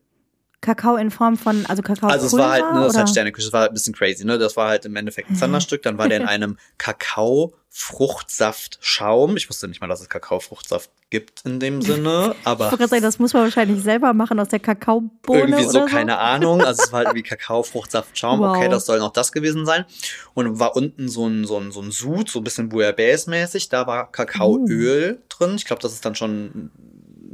[0.67, 2.99] Kakao in Form von, also Kakao Also es war halt, ne, das oder?
[2.99, 4.37] halt Sterneküche, es war halt ein bisschen crazy, ne?
[4.37, 9.37] Das war halt im Endeffekt ein Zanderstück, dann war der in einem Kakao-Fruchtsaft-Schaum.
[9.37, 13.01] Ich wusste nicht mal, dass es Kakao-Fruchtsaft gibt in dem Sinne, Ich aber gerade sagen,
[13.01, 15.95] das muss man wahrscheinlich selber machen aus der Kakaobohne irgendwie so, oder so.
[15.95, 16.61] keine Ahnung.
[16.61, 18.41] Also es war halt wie Kakao-Fruchtsaft-Schaum.
[18.41, 18.57] Wow.
[18.57, 19.85] Okay, das soll noch das gewesen sein.
[20.33, 23.69] Und war unten so ein, so ein, so ein Sud, so ein bisschen Bouillabaisse-mäßig.
[23.69, 25.55] Da war Kakaoöl drin.
[25.55, 26.71] Ich glaube, das ist dann schon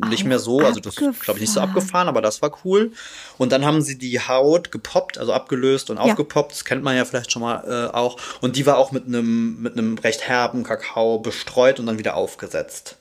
[0.10, 2.08] nicht mehr so, also das glaube ich nicht so abgefahren.
[2.08, 2.92] aber das war cool.
[3.38, 6.04] Und dann haben sie die Haut gepoppt, also abgelöst und Ja.
[6.04, 6.52] aufgepoppt.
[6.52, 8.18] Das kennt man ja vielleicht schon mal äh, auch.
[8.42, 12.16] Und die war auch mit einem mit einem recht herben Kakao bestreut und dann wieder
[12.16, 12.98] aufgesetzt.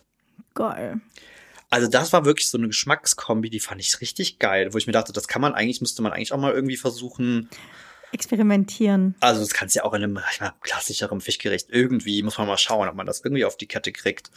[0.54, 1.00] Geil.
[1.70, 4.92] Also das war wirklich so eine Geschmackskombi, die fand ich richtig geil, wo ich mir
[4.92, 7.48] dachte, das kann man eigentlich, müsste man eigentlich auch mal irgendwie versuchen.
[8.12, 9.14] Experimentieren.
[9.20, 12.46] Also das kannst du ja auch in einem ich meine, klassischeren Fischgericht irgendwie, muss man
[12.46, 14.30] mal schauen, ob man das irgendwie auf die Kette kriegt.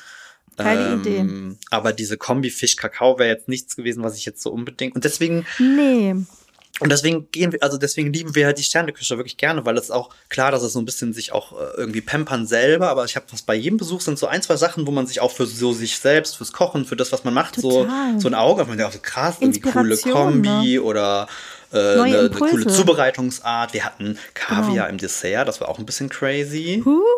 [0.57, 1.25] Geile Idee.
[1.69, 4.95] Aber diese Kombi Fisch-Kakao wäre jetzt nichts gewesen, was ich jetzt so unbedingt.
[4.95, 6.15] Und deswegen Nee.
[6.79, 9.91] und deswegen gehen wir, also deswegen lieben wir halt die Sterneküche wirklich gerne, weil es
[9.91, 13.15] auch klar, dass es so ein bisschen sich auch äh, irgendwie pampern selber, aber ich
[13.15, 15.45] habe fast bei jedem Besuch sind so ein, zwei Sachen, wo man sich auch für
[15.45, 18.19] so sich selbst, fürs Kochen, für das, was man macht, so, Total.
[18.19, 20.11] so ein Auge, man denkt auch so krass, irgendwie coole ne?
[20.11, 21.27] Kombi oder
[21.75, 23.73] äh, eine, eine coole Zubereitungsart.
[23.73, 24.87] Wir hatten Kaviar Genau.
[24.87, 26.81] im Dessert, das war auch ein bisschen crazy.
[26.85, 27.01] Huh?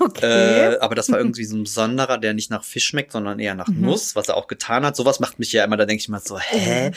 [0.00, 0.72] Okay.
[0.74, 3.54] Äh, aber das war irgendwie so ein besonderer, der nicht nach Fisch schmeckt, sondern eher
[3.54, 3.82] nach Mhm.
[3.82, 4.96] Nuss, was er auch getan hat.
[4.96, 6.90] Sowas macht mich ja immer, da denke ich mal so, hä?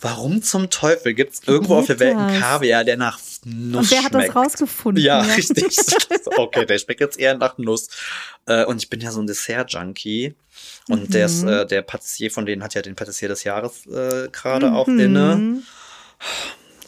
[0.00, 2.40] Warum zum Teufel gibt es irgendwo auf der Welt einen?
[2.40, 4.36] Kaviar, der nach Nuss Und wer hat das schmeckt?
[4.36, 5.04] rausgefunden?
[5.04, 5.76] Ja, richtig.
[6.36, 7.88] okay, der schmeckt jetzt eher nach Nuss.
[8.46, 10.34] Äh, und ich bin ja so ein Dessert-Junkie.
[10.88, 11.48] Und der, ist, Mhm.
[11.48, 15.62] äh, der Patissier von denen hat ja den Patissier des Jahres äh, gerade auch inne.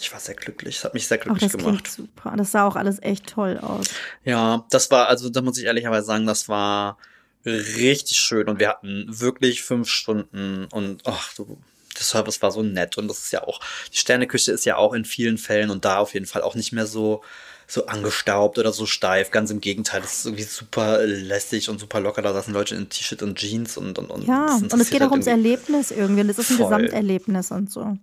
[0.01, 0.79] Ich war sehr glücklich.
[0.79, 1.91] Es hat mich sehr glücklich das gemacht.
[1.91, 2.35] super.
[2.37, 3.87] Das sah auch alles echt toll aus.
[4.25, 6.97] Ja, das war, also da muss ich ehrlicherweise sagen, das war
[7.45, 11.59] richtig schön und wir hatten wirklich fünf Stunden und ach du,
[11.97, 13.61] der Service war so nett und das ist ja auch,
[13.93, 16.73] die Sterneküche ist ja auch in vielen Fällen und da auf jeden Fall auch nicht
[16.73, 17.23] mehr so
[17.67, 19.31] so angestaubt oder so steif.
[19.31, 22.21] Ganz im Gegenteil, das ist irgendwie super lässig und super locker.
[22.21, 24.27] Da saßen Leute in T-Shirt und Jeans und und und.
[24.27, 26.23] Ja, und es geht auch halt ums Erlebnis irgendwie.
[26.23, 26.67] Und es ist ein Voll.
[26.67, 27.97] Gesamterlebnis und so.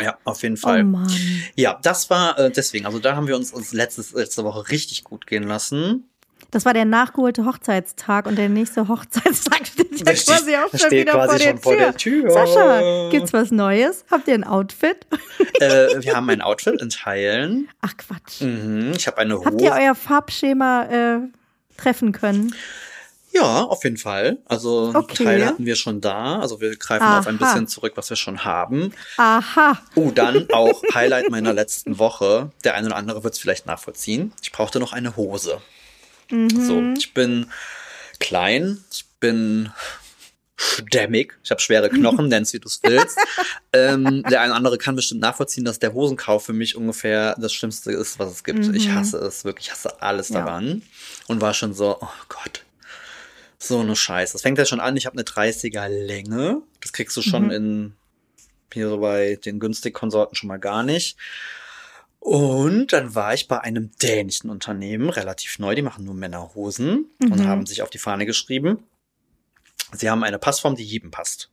[0.00, 0.82] Ja, auf jeden Fall.
[0.82, 1.12] Oh Mann.
[1.56, 2.86] Ja, das war äh, deswegen.
[2.86, 6.04] Also da haben wir uns, uns letztes, letzte Woche richtig gut gehen lassen.
[6.50, 11.12] Das war der nachgeholte Hochzeitstag und der nächste Hochzeitstag steht ja quasi auch schon wieder
[11.12, 12.30] vor, der schon vor der Tür.
[12.30, 14.04] Sascha, gibt's was Neues?
[14.10, 15.06] Habt ihr ein Outfit?
[15.60, 17.68] äh, wir haben ein Outfit in Teilen.
[17.82, 18.40] Ach Quatsch.
[18.40, 19.46] Mhm, ich habe eine Hose.
[19.46, 21.18] Habt ihr euer Farbschema äh,
[21.76, 22.54] treffen können?
[23.32, 24.38] Ja, auf jeden Fall.
[24.46, 25.24] Also Okay.
[25.24, 26.40] Teile hatten wir schon da.
[26.40, 27.44] Also wir greifen auf ein Aha.
[27.44, 28.92] bisschen zurück, was wir schon haben.
[29.18, 29.78] Aha.
[29.94, 32.50] Oh, dann auch Highlight meiner letzten Woche.
[32.64, 34.32] Der eine oder andere wird es vielleicht nachvollziehen.
[34.42, 35.60] Ich brauchte noch eine Hose.
[36.30, 37.46] So, ich bin
[38.20, 39.72] klein, ich bin
[40.56, 43.18] stämmig, ich habe schwere Knochen, nenn's wie du es willst.
[43.72, 47.52] ähm, der eine oder andere kann bestimmt nachvollziehen, dass der Hosenkauf für mich ungefähr das
[47.52, 48.66] Schlimmste ist, was es gibt.
[48.74, 50.40] Ich hasse es wirklich, ich hasse alles Ja.
[50.44, 50.82] daran.
[51.28, 52.62] Und war schon so, oh Gott,
[53.62, 54.32] so eine Scheiße.
[54.32, 56.62] Das fängt ja schon an, ich habe eine 30er Länge.
[56.80, 57.50] Das kriegst du schon Mhm.
[57.50, 57.92] in
[58.72, 61.16] hier so bei den günstig Konsorten schon mal gar nicht.
[62.20, 67.36] Und dann war ich bei einem dänischen Unternehmen, relativ neu, die machen nur Männerhosen und
[67.38, 67.46] Mhm.
[67.46, 68.84] haben sich auf die Fahne geschrieben.
[69.92, 71.50] Sie haben eine Passform, die jedem passt.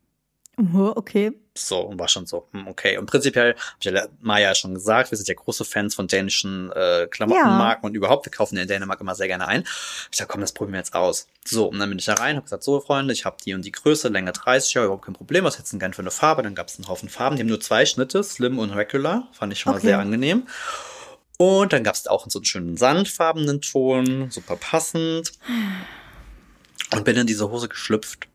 [0.59, 1.31] Okay.
[1.55, 2.97] So, und war schon so, hm, okay.
[2.97, 6.71] Und prinzipiell, habe ich ja Maja schon gesagt, wir sind ja große Fans von dänischen
[6.71, 9.63] äh, Klamottenmarken und überhaupt, wir kaufen in Dänemark immer sehr gerne ein.
[10.11, 11.27] Ich dachte, komm, das probieren wir jetzt aus.
[11.45, 13.65] So, und dann bin ich da rein, habe gesagt, so Freunde, ich habe die und
[13.65, 16.11] die Größe, Länge 30, ja, überhaupt kein Problem, was hättest du denn gern für eine
[16.11, 16.41] Farbe?
[16.43, 19.53] Dann gab es einen Haufen Farben, die haben nur zwei Schnitte, Slim und Regular, fand
[19.53, 19.87] ich schon mal Okay.
[19.87, 20.47] sehr angenehm.
[21.37, 25.33] Und dann gab es auch so einen schönen sandfarbenen Ton, super passend.
[26.93, 28.27] Und bin in diese Hose geschlüpft.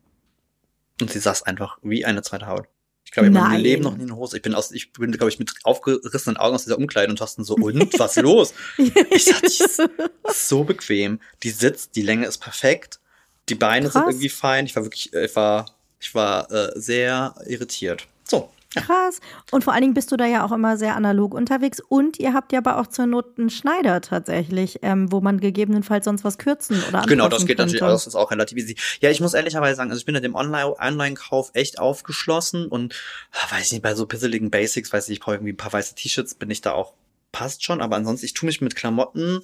[1.01, 2.67] Und sie saß einfach wie eine zweite Haut.
[3.05, 4.37] Ich glaube, ich habe in meinem Leben noch nie eine Hose.
[4.37, 7.45] Ich bin aus, ich bin, glaube ich, mit aufgerissenen Augen aus dieser Umkleide und Thorsten
[7.45, 8.55] so, und was los?
[8.79, 9.83] ich sag, die ist
[10.49, 11.21] so bequem.
[11.43, 13.01] Die sitzt, die Länge ist perfekt.
[13.49, 13.95] Die Beine Krass.
[13.95, 14.67] sind irgendwie fein.
[14.67, 15.67] Ich war wirklich, ich war,
[16.01, 18.07] ich war äh, sehr irritiert.
[18.25, 19.21] So, Krass.
[19.51, 21.81] Und vor allen Dingen bist du da ja auch immer sehr analog unterwegs.
[21.81, 26.05] Und ihr habt ja aber auch zur Not einen Schneider tatsächlich, ähm, wo man gegebenenfalls
[26.05, 27.63] sonst was kürzen oder Genau, das geht könnte.
[27.75, 27.89] natürlich auch.
[27.89, 28.77] Das ist auch relativ easy.
[29.01, 32.95] Ja, ich muss ehrlicherweise sagen, also ich bin in dem Online-Kauf echt aufgeschlossen und
[33.33, 35.73] ah, weiß ich nicht, bei so pisseligen Basics, weiß ich, ich brauche irgendwie ein paar
[35.73, 36.95] weiße T-Shirts, bin ich da auch,
[37.33, 37.81] passt schon.
[37.81, 39.41] Aber ansonsten, ich tue mich mit Klamotten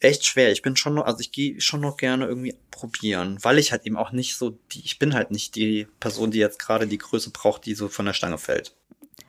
[0.00, 0.50] echt schwer.
[0.50, 3.86] Ich bin schon noch, also ich gehe schon noch gerne irgendwie probieren, weil ich halt
[3.86, 6.98] eben auch nicht so die, ich bin halt nicht die Person, die jetzt gerade die
[6.98, 8.74] Größe braucht, die so von der Stange fällt.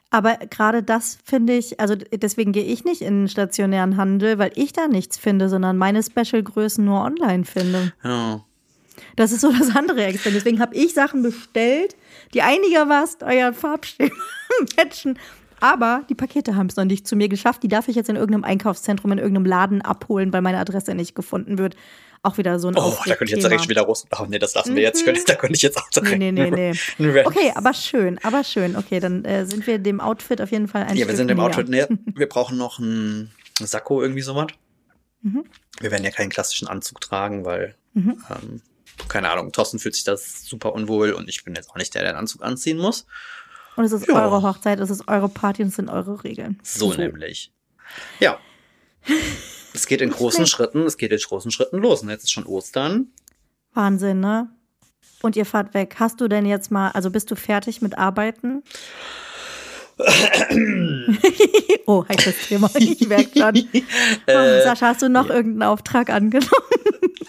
[0.09, 4.51] Aber gerade das finde ich, also deswegen gehe ich nicht in den stationären Handel, weil
[4.55, 7.93] ich da nichts finde, sondern meine Special-Größen nur online finde.
[8.03, 8.43] Ja.
[9.15, 10.33] Das ist so das andere Extrem.
[10.33, 11.95] Deswegen habe ich Sachen bestellt,
[12.33, 14.11] die einigermaßen euren Farbschema
[14.77, 15.17] matchen
[15.61, 17.63] aber die Pakete haben es noch nicht zu mir geschafft.
[17.63, 21.15] Die darf ich jetzt in irgendeinem Einkaufszentrum, in irgendeinem Laden abholen, weil meine Adresse nicht
[21.15, 21.75] gefunden wird.
[22.23, 24.05] Auch wieder so ein Oh, da könnte ich jetzt direkt wieder raus.
[24.19, 25.05] Oh, nee, das lassen wir jetzt.
[25.05, 25.17] Mhm.
[25.25, 26.19] Da könnte ich jetzt auch direkt.
[26.19, 27.25] Nee, nee, nee, nee.
[27.25, 28.75] Okay, aber schön, aber schön.
[28.75, 31.39] Okay, dann äh, sind wir dem Outfit auf jeden Fall ein Ja, wir sind dem
[31.39, 31.87] Outfit näher.
[32.15, 34.47] Wir brauchen noch einen Sakko, irgendwie sowas.
[35.21, 35.45] Mhm.
[35.79, 38.23] Wir werden ja keinen klassischen Anzug tragen, weil, mhm.
[38.29, 38.61] ähm,
[39.07, 42.01] keine Ahnung, Thorsten fühlt sich das super unwohl und ich bin jetzt auch nicht der,
[42.01, 43.05] der einen Anzug anziehen muss.
[43.75, 44.15] Und es ist ja.
[44.15, 46.59] eure Hochzeit, es ist eure Party und es sind eure Regeln.
[46.63, 46.97] So, so.
[46.97, 47.51] nämlich.
[48.19, 48.37] Ja.
[49.73, 52.01] Es geht in großen Schritten, es geht in großen Schritten los.
[52.01, 53.07] Und jetzt ist schon Ostern.
[53.73, 54.49] Wahnsinn, ne?
[55.21, 55.95] Und ihr fahrt weg.
[55.97, 58.63] Hast du denn jetzt mal, also bist du fertig mit Arbeiten?
[61.85, 62.69] oh, heikles Thema.
[62.75, 63.67] Ich merke schon.
[64.27, 66.49] Oh, Sascha, hast du noch äh, irgendeinen Auftrag angenommen?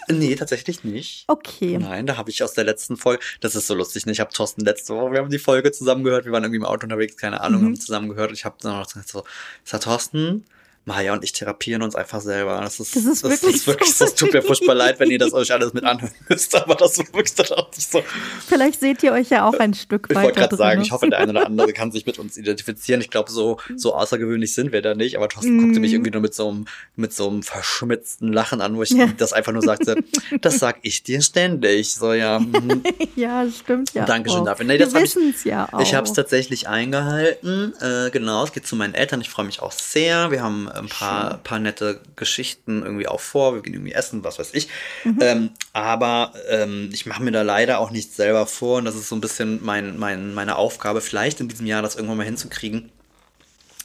[0.09, 1.25] Nee, tatsächlich nicht.
[1.27, 1.77] Okay.
[1.77, 4.11] Nein, da habe ich aus der letzten Folge, das ist so lustig, ne?
[4.11, 6.65] ich habe Thorsten letzte Woche, wir haben die Folge zusammen gehört, wir waren irgendwie im
[6.65, 7.65] Auto unterwegs, keine Ahnung, mhm.
[7.65, 8.31] haben zusammen gehört.
[8.31, 9.23] Ich habe dann noch gesagt, so,
[9.63, 10.45] ist Thorsten,
[10.85, 12.59] Maja und ich therapieren uns einfach selber.
[12.59, 14.03] Das ist, das ist, das wirklich, ist wirklich so.
[14.03, 16.97] Es tut mir furchtbar leid, wenn ihr das euch alles mit anhören müsst, aber das
[16.97, 18.03] ist wirklich dann auch nicht so.
[18.47, 20.19] Vielleicht seht ihr euch ja auch ein Stück ich weiter.
[20.19, 22.99] Ich wollte gerade sagen, ich hoffe, der eine oder andere kann sich mit uns identifizieren.
[22.99, 25.61] Ich glaube, so, so außergewöhnlich sind wir da nicht, aber Thorsten mm.
[25.61, 26.65] guckte mich irgendwie nur mit so einem,
[26.97, 29.07] mit so einem verschmitzten Lachen an, wo ich ja.
[29.17, 30.03] das einfach nur sagte,
[30.41, 31.93] das sag ich dir ständig.
[31.93, 32.41] So, ja.
[32.53, 32.83] Mhm.
[33.15, 34.05] ja, stimmt ja.
[34.05, 34.45] Dankeschön auch.
[34.45, 34.65] dafür.
[34.65, 35.79] Nee, das wir wissen es ja auch.
[35.81, 37.73] Ich habe es tatsächlich eingehalten.
[37.79, 39.21] Äh, genau, es geht zu meinen Eltern.
[39.21, 40.29] Ich freue mich auch sehr.
[40.29, 43.55] Wir haben ein paar, paar nette Geschichten irgendwie auch vor.
[43.55, 44.67] Wir gehen irgendwie essen, was weiß ich.
[45.03, 45.17] Mhm.
[45.21, 48.77] Ähm, aber ähm, ich mache mir da leider auch nichts selber vor.
[48.77, 51.95] Und das ist so ein bisschen mein, mein, meine Aufgabe, vielleicht in diesem Jahr das
[51.95, 52.91] irgendwann mal hinzukriegen.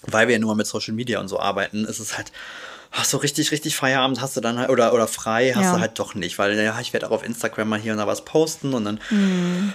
[0.03, 2.33] Weil wir ja nur mit Social Media und so arbeiten, ist es halt
[2.91, 5.75] ach, so richtig, richtig Feierabend hast du dann halt, oder, oder frei hast ja.
[5.75, 8.07] du halt doch nicht, weil ja, ich werde auch auf Instagram mal hier und da
[8.07, 9.73] was posten und dann mhm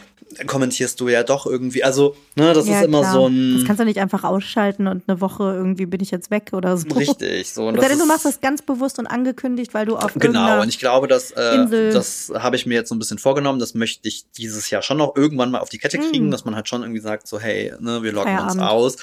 [0.48, 1.84] kommentierst du ja doch irgendwie.
[1.84, 3.14] Also, ne, das ja, ist immer klar.
[3.14, 3.58] so ein.
[3.58, 6.78] Das kannst du nicht einfach ausschalten und eine Woche irgendwie bin ich jetzt weg oder
[6.78, 6.88] so.
[6.90, 7.68] Richtig, so.
[7.68, 10.80] Und denn du machst das ganz bewusst und angekündigt, weil du auf Genau, und ich
[10.80, 13.60] glaube, dass, äh, das habe ich mir jetzt so ein bisschen vorgenommen.
[13.60, 16.32] Das möchte ich dieses Jahr schon noch irgendwann mal auf die Kette kriegen, mhm.
[16.32, 18.98] dass man halt schon irgendwie sagt, so, hey, ne, wir loggen uns aus.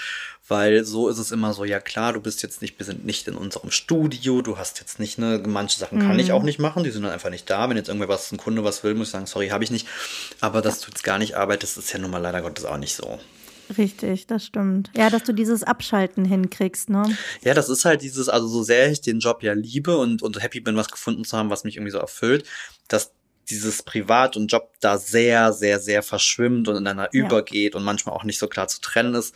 [0.50, 3.28] Weil so ist es immer so, ja klar, du bist jetzt nicht, wir sind nicht
[3.28, 6.18] in unserem Studio, du hast jetzt nicht, ne, manche Sachen kann mhm.
[6.18, 7.70] ich auch nicht machen, die sind dann einfach nicht da.
[7.70, 9.86] Wenn jetzt irgendwer was, ein Kunde was will, muss ich sagen, sorry, habe ich nicht.
[10.40, 12.96] Aber dass du jetzt gar nicht arbeitest, ist ja nun mal leider Gottes auch nicht
[12.96, 13.20] so.
[13.78, 14.90] Richtig, das stimmt.
[14.96, 17.16] Ja, dass du dieses Abschalten hinkriegst, ne?
[17.42, 20.42] Ja, das ist halt dieses, also so sehr ich den Job ja liebe und, und
[20.42, 22.44] happy bin, was gefunden zu haben, was mich irgendwie so erfüllt,
[22.88, 23.12] dass
[23.48, 27.24] dieses Privat und Job da sehr, sehr, sehr verschwimmt und ineinander ja.
[27.24, 29.34] übergeht und manchmal auch nicht so klar zu trennen ist.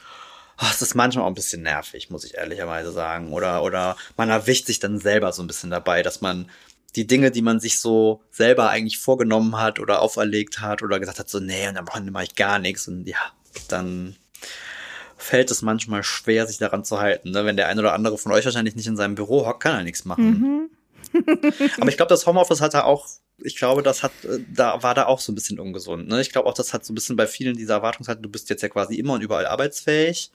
[0.60, 3.32] Oh, es ist manchmal auch ein bisschen nervig, muss ich ehrlicherweise sagen.
[3.32, 6.48] Oder, oder man erwischt sich dann selber so ein bisschen dabei, dass man
[6.96, 11.18] die Dinge, die man sich so selber eigentlich vorgenommen hat oder auferlegt hat oder gesagt
[11.18, 12.86] hat, so, nee, und am Wochenende mache ich gar nichts.
[12.86, 13.18] Und ja,
[13.68, 14.16] dann
[15.16, 17.30] fällt es manchmal schwer, sich daran zu halten.
[17.30, 17.44] Ne?
[17.44, 19.82] Wenn der eine oder andere von euch wahrscheinlich nicht in seinem Büro hockt, kann er
[19.82, 20.28] nichts machen.
[20.30, 20.70] Mhm.
[21.80, 23.06] Aber ich glaube, das Homeoffice hat er auch,
[23.38, 26.08] ich glaube, das hat, äh, da war da auch so ein bisschen ungesund.
[26.08, 26.20] Ne?
[26.20, 28.62] Ich glaube auch, das hat so ein bisschen bei vielen dieser Erwartungshaltung, du bist jetzt
[28.62, 30.30] ja quasi immer und überall arbeitsfähig.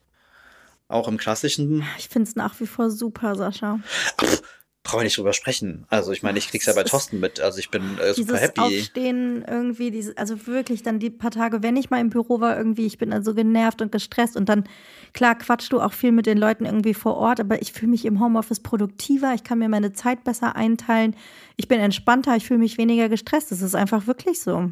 [0.89, 1.85] Auch im klassischen.
[1.97, 3.79] Ich finde es nach wie vor super, Sascha.
[4.17, 4.41] Ach,
[4.83, 5.85] brauchen wir nicht drüber sprechen.
[5.89, 7.39] Also ich meine, ich krieg's ja bei Thorsten mit.
[7.39, 8.59] Also ich bin äh, super happy.
[8.59, 12.57] Aufstehen irgendwie, diese, also wirklich dann die paar Tage, wenn ich mal im Büro war,
[12.57, 14.63] irgendwie, ich bin dann so genervt und gestresst und dann,
[15.13, 18.05] klar, quatschst du auch viel mit den Leuten irgendwie vor Ort, aber ich fühle mich
[18.05, 21.15] im Homeoffice produktiver, ich kann mir meine Zeit besser einteilen,
[21.59, 23.51] ich bin entspannter, ich fühle mich weniger gestresst.
[23.51, 24.71] Das ist einfach wirklich so.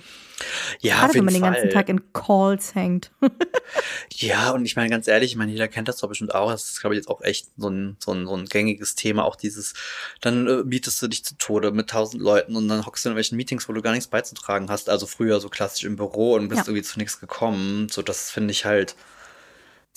[0.79, 3.11] Ja, Gerade wenn man den ganzen Tag in Calls hängt.
[4.13, 6.49] ja, und ich meine ganz ehrlich, ich meine, jeder kennt das doch bestimmt auch.
[6.49, 9.25] Das ist, glaube ich, jetzt auch echt so ein, so ein, so ein gängiges Thema.
[9.25, 9.73] Auch dieses,
[10.21, 13.17] dann äh, mietest du dich zu Tode mit tausend Leuten und dann hockst du in
[13.17, 14.89] welchen Meetings, wo du gar nichts beizutragen hast.
[14.89, 16.67] Also früher so klassisch im Büro und bist ja.
[16.67, 17.89] irgendwie zu nichts gekommen.
[17.89, 18.95] So, das finde ich halt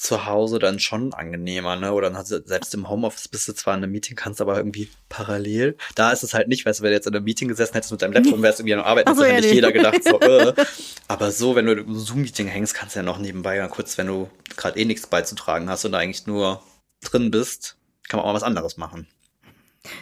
[0.01, 1.93] zu Hause dann schon angenehmer, ne?
[1.93, 4.57] Oder dann hast du, selbst im Homeoffice bist du zwar in einem Meeting, kannst aber
[4.57, 5.77] irgendwie parallel.
[5.95, 7.93] Da ist es halt nicht, weißt du, wenn du jetzt in einem Meeting gesessen hättest
[7.93, 10.55] mit deinem Laptop, wärst irgendwie am Arbeiten, so, ja, nicht jeder gedacht, so, äh.
[11.09, 14.07] Aber so, wenn du im Zoom-Meeting hängst, kannst du ja noch nebenbei ja kurz, wenn
[14.07, 16.63] du gerade eh nichts beizutragen hast und eigentlich nur
[17.03, 17.77] drin bist,
[18.09, 19.07] kann man auch mal was anderes machen.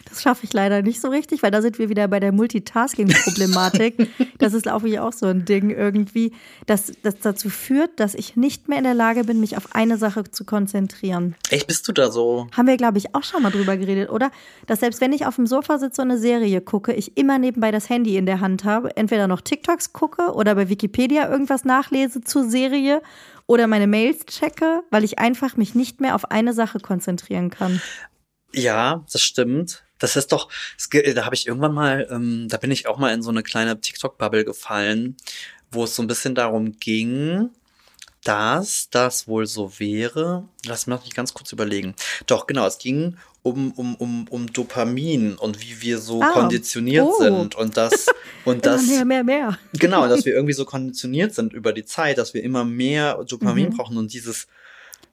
[0.09, 4.09] Das schaffe ich leider nicht so richtig, weil da sind wir wieder bei der Multitasking-Problematik.
[4.37, 6.33] das ist auch wie auch so ein Ding irgendwie,
[6.65, 9.97] dass das dazu führt, dass ich nicht mehr in der Lage bin, mich auf eine
[9.97, 11.35] Sache zu konzentrieren.
[11.49, 12.47] Echt, bist du da so?
[12.55, 14.31] Haben wir, glaube ich, auch schon mal drüber geredet, oder?
[14.67, 17.71] Dass selbst wenn ich auf dem Sofa sitze und eine Serie gucke, ich immer nebenbei
[17.71, 22.19] das Handy in der Hand habe, entweder noch TikToks gucke oder bei Wikipedia irgendwas nachlese
[22.21, 23.01] zur Serie
[23.47, 27.81] oder meine Mails checke, weil ich einfach mich nicht mehr auf eine Sache konzentrieren kann.
[28.53, 29.83] Ja, das stimmt.
[29.99, 33.13] Das ist doch, das, da habe ich irgendwann mal, ähm, da bin ich auch mal
[33.13, 35.17] in so eine kleine TikTok-Bubble gefallen,
[35.71, 37.49] wo es so ein bisschen darum ging,
[38.23, 40.47] dass das wohl so wäre.
[40.65, 41.95] Lass mich noch nicht ganz kurz überlegen.
[42.25, 47.07] Doch, genau, es ging um, um, um, um Dopamin und wie wir so ah, konditioniert
[47.07, 47.21] oh.
[47.21, 48.07] sind und das
[48.45, 49.59] und das mehr, mehr, mehr.
[49.73, 53.69] Genau, dass wir irgendwie so konditioniert sind über die Zeit, dass wir immer mehr Dopamin
[53.69, 53.77] mhm.
[53.77, 54.47] brauchen und dieses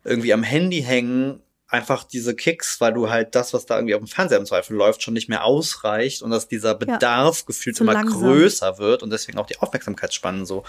[0.04, 4.00] irgendwie am Handy hängen einfach diese Kicks, weil du halt das, was da irgendwie auf
[4.00, 7.80] dem Fernseher im Zweifel läuft, schon nicht mehr ausreicht und dass dieser Bedarf ja, gefühlt
[7.80, 8.20] immer langsam.
[8.20, 10.64] größer wird und deswegen auch die Aufmerksamkeitsspannen so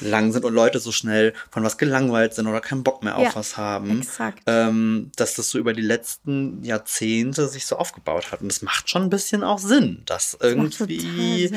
[0.00, 3.22] lang sind und Leute so schnell von was gelangweilt sind oder keinen Bock mehr auf
[3.22, 4.04] ja, was haben,
[4.46, 8.40] ähm, dass das so über die letzten Jahrzehnte sich so aufgebaut hat.
[8.40, 11.52] Und das macht schon ein bisschen auch Sinn, dass das irgendwie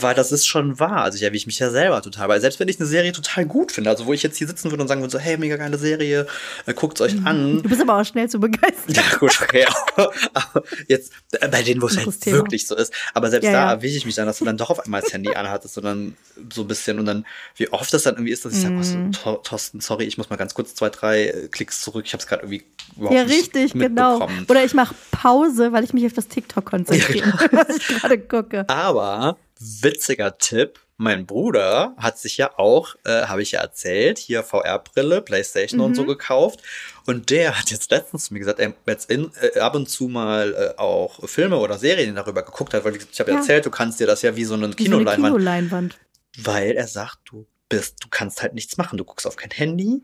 [0.00, 1.02] weil das ist schon wahr.
[1.02, 2.28] Also ich erwische mich ja selber total.
[2.28, 4.70] Weil selbst wenn ich eine Serie total gut finde, also wo ich jetzt hier sitzen
[4.70, 6.26] würde und sagen würde, so, hey, mega geile Serie,
[6.66, 7.62] äh, guckt euch an.
[7.68, 8.94] Du bist aber auch schnell zu begeistern.
[8.94, 9.66] Ja, gut, okay.
[10.34, 12.38] aber jetzt, äh, bei denen, wo es halt Thema.
[12.38, 12.92] wirklich so ist.
[13.14, 13.70] Aber selbst ja, da ja.
[13.72, 16.16] erwische ich mich dann, dass du dann doch auf einmal das Handy anhattest und dann
[16.52, 18.82] so ein bisschen und dann, wie oft das dann irgendwie ist, dass ich mm.
[18.82, 22.04] sage, oh, Thorsten, sorry, ich muss mal ganz kurz zwei, drei äh, Klicks zurück.
[22.06, 22.64] Ich habe es gerade irgendwie
[22.96, 24.28] überhaupt ja, richtig, nicht genau.
[24.48, 27.62] Oder ich mache Pause, weil ich mich auf das TikTok konzentriere, ja, genau.
[27.66, 28.68] was ich gerade gucke.
[28.68, 30.80] Aber witziger Tipp.
[30.96, 35.86] Mein Bruder hat sich ja auch, äh, habe ich ja erzählt, hier VR-Brille, Playstation mhm.
[35.86, 36.08] und so mhm.
[36.08, 36.60] gekauft.
[37.06, 40.08] Und der hat jetzt letztens zu mir gesagt, er jetzt in, äh, ab und zu
[40.08, 43.38] mal äh, auch Filme oder Serien darüber geguckt hat, weil ich, ich habe ja.
[43.38, 45.34] erzählt, du kannst dir das ja wie so eine Kinoleinwand.
[45.34, 45.98] So Kinoleinwand.
[46.36, 48.98] Weil er sagt, du bist, du kannst halt nichts machen.
[48.98, 50.02] Du guckst auf kein Handy.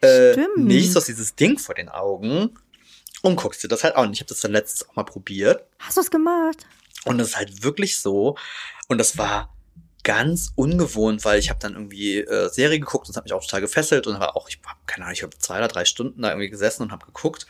[0.00, 0.58] Äh, Stimmt.
[0.58, 2.50] Nicht so dieses Ding vor den Augen
[3.22, 4.12] und guckst dir das halt an.
[4.12, 5.64] Ich habe das dann letztens auch mal probiert.
[5.78, 6.66] Hast du es gemacht?
[7.04, 8.36] Und es ist halt wirklich so.
[8.88, 9.52] Und das war
[10.02, 13.42] ganz ungewohnt, weil ich habe dann irgendwie äh, Serie geguckt und es hat mich auch
[13.42, 16.22] total gefesselt und war auch, ich habe keine Ahnung, ich habe zwei oder drei Stunden
[16.22, 17.46] da irgendwie gesessen und habe geguckt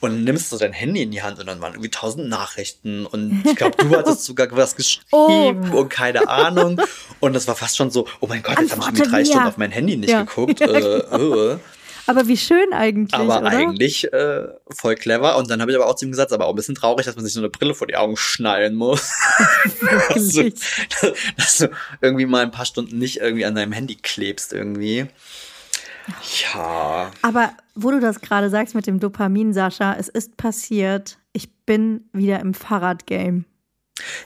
[0.00, 3.42] und nimmst du dein Handy in die Hand und dann waren irgendwie tausend Nachrichten und
[3.46, 5.78] ich glaube, du hattest sogar was geschrieben oh.
[5.78, 6.80] und keine Ahnung
[7.20, 9.46] und das war fast schon so, oh mein Gott, jetzt habe ich irgendwie drei Stunden
[9.46, 10.22] auf mein Handy nicht ja.
[10.22, 10.60] geguckt.
[10.66, 11.58] Äh, äh.
[12.06, 13.14] Aber wie schön eigentlich.
[13.14, 13.48] Aber oder?
[13.48, 15.36] eigentlich äh, voll clever.
[15.36, 17.16] Und dann habe ich aber auch zu ihm gesagt, aber auch ein bisschen traurig, dass
[17.16, 19.12] man sich so eine Brille vor die Augen schnallen muss.
[20.14, 20.52] dass, du,
[21.36, 25.06] dass du irgendwie mal ein paar Stunden nicht irgendwie an deinem Handy klebst irgendwie.
[26.52, 27.10] Ja.
[27.22, 31.18] Aber wo du das gerade sagst mit dem Dopamin, Sascha, es ist passiert.
[31.32, 33.44] Ich bin wieder im Fahrradgame.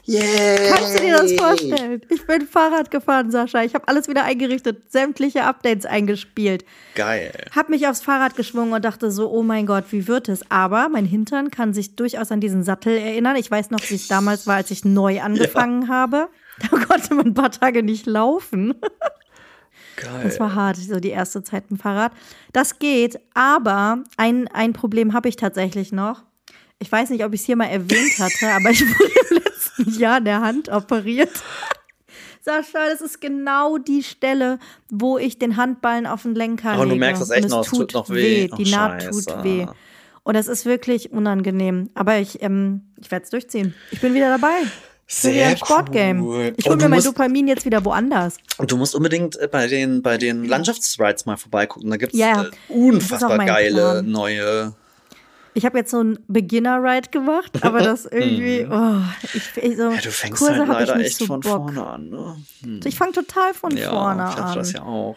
[0.07, 0.75] Yeah.
[0.75, 2.01] Kannst du dir das vorstellen?
[2.09, 3.63] Ich bin Fahrrad gefahren, Sascha.
[3.63, 6.65] Ich habe alles wieder eingerichtet, sämtliche Updates eingespielt.
[6.95, 7.33] Geil.
[7.55, 10.51] Hab mich aufs Fahrrad geschwungen und dachte so, oh mein Gott, wie wird es?
[10.51, 13.37] Aber mein Hintern kann sich durchaus an diesen Sattel erinnern.
[13.37, 15.89] Ich weiß noch, wie es damals war, als ich neu angefangen ja.
[15.89, 16.29] habe.
[16.61, 18.75] Da konnte man ein paar Tage nicht laufen.
[19.97, 20.21] Geil.
[20.25, 22.13] Das war hart, so die erste Zeit im Fahrrad.
[22.53, 26.23] Das geht, aber ein, ein Problem habe ich tatsächlich noch.
[26.83, 30.01] Ich weiß nicht, ob ich es hier mal erwähnt hatte, aber ich wurde im letzten
[30.01, 31.31] Jahr der Hand operiert.
[32.43, 36.83] Sascha, das ist genau die Stelle, wo ich den Handballen auf den Lenker lege.
[36.83, 38.51] Aber du merkst das echt noch, es tut noch weh.
[38.51, 38.57] weh.
[38.57, 39.67] Die Naht tut weh.
[40.23, 41.91] Und das ist wirklich unangenehm.
[41.95, 43.75] Aber ich, ähm, ich werde es durchziehen.
[43.91, 44.63] Ich bin wieder dabei.
[45.07, 46.23] Sehr Sportgame.
[46.23, 46.53] Cool.
[46.57, 48.37] Ich hole mir mein Dopamin jetzt wieder woanders.
[48.59, 51.91] Und du musst unbedingt äh, bei den, bei den Landschaftsrides mal vorbeigucken.
[51.91, 54.11] Da gibt es yeah, unfassbar geile Plan.
[54.11, 54.75] neue
[55.55, 58.73] Ich habe jetzt so ein Beginner-Ride gemacht, aber das irgendwie, Mhm.
[58.73, 59.03] oh,
[59.35, 61.41] ich, ich so, Ja, du fängst Kurse halt hab ich leider nicht echt so von
[61.41, 61.73] Bock.
[61.73, 62.09] vorne an.
[62.11, 62.37] Ne?
[62.63, 62.81] Hm.
[62.85, 64.55] Ich fange total von ja, vorne ich an.
[64.57, 65.17] das ja auch.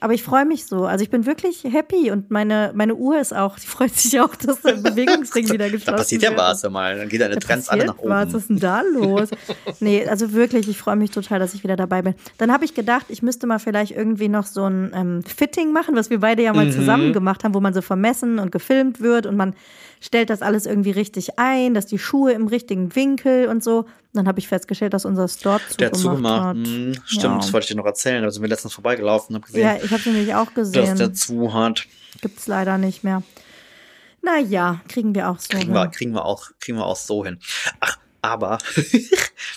[0.00, 0.84] Aber ich freue mich so.
[0.84, 4.34] Also ich bin wirklich happy und meine, meine Uhr ist auch, die freut sich auch,
[4.36, 6.40] dass der Bewegungsring wieder geschlossen Da passiert ja wird.
[6.40, 6.98] was mal.
[6.98, 8.36] Dann geht deine Da Trends alle nach passiert Was oben.
[8.38, 9.28] ist denn da los?
[9.80, 12.14] nee, also wirklich, ich freue mich total, dass ich wieder dabei bin.
[12.36, 15.96] Dann habe ich gedacht, ich müsste mal vielleicht irgendwie noch so ein ähm, Fitting machen,
[15.96, 16.56] was wir beide ja Mhm.
[16.58, 19.54] mal zusammen gemacht haben, wo man so vermessen und gefilmt wird und man
[20.00, 23.86] stellt das alles irgendwie richtig ein, dass die Schuhe im richtigen Winkel und so.
[24.14, 26.44] Dann habe ich festgestellt, dass unser Store Der hat zugemacht zugemacht.
[26.46, 26.56] hat.
[26.56, 27.36] Hm, stimmt, Ja.
[27.36, 28.22] das wollte ich dir noch erzählen.
[28.22, 30.70] Da sind wir letztens vorbeigelaufen und habe gesehen, Ja, ich habe es nämlich auch dass
[30.70, 31.14] der gesehen.
[31.14, 31.86] zu hat.
[32.20, 33.22] Gibt es leider nicht mehr.
[34.22, 35.48] Naja, kriegen wir auch so.
[35.58, 35.90] Kriegen wir, hin.
[35.90, 37.38] kriegen wir auch, kriegen wir auch so hin.
[37.80, 38.92] Ach, aber, was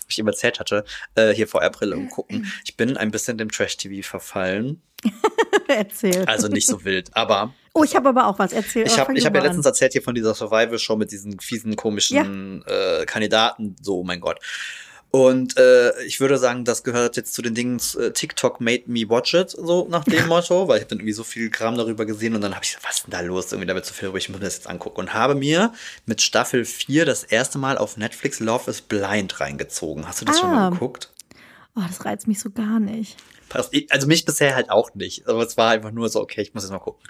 [0.09, 0.83] ich ihm erzählt hatte,
[1.15, 4.81] äh, hier vor April im Gucken, ich bin ein bisschen dem Trash-TV verfallen.
[5.67, 6.25] Erzähl.
[6.25, 8.51] Also nicht so wild, aber oh, ich habe aber auch was.
[8.53, 8.85] Erzähl.
[8.85, 13.05] ich habe hab ja letztens erzählt hier von dieser Survival-Show mit diesen fiesen, komischen äh,
[13.05, 13.75] Kandidaten.
[13.81, 14.39] So, oh mein Gott.
[15.09, 19.07] Und äh, ich würde sagen, das gehört jetzt zu den Dingen, äh, TikTok made me
[19.09, 22.05] watch it, so nach dem Motto, weil ich habe dann irgendwie so viel Kram darüber
[22.05, 23.51] gesehen und dann habe ich gesagt, was ist denn da los?
[23.53, 24.99] Irgendwie damit so viel, aber ich muss mir das jetzt angucken.
[24.99, 25.71] Und habe mir
[26.05, 30.05] mit Staffel 4 das erste Mal auf Netflix Love is Blind reingezogen.
[30.07, 30.69] Hast du das schon mal Ah.
[30.71, 31.09] geguckt?
[31.75, 33.15] Oh, das reizt mich so gar nicht.
[33.49, 33.73] Passt.
[33.89, 35.27] Also mich bisher halt auch nicht.
[35.27, 37.03] Aber es war einfach nur so, okay, ich muss jetzt mal gucken.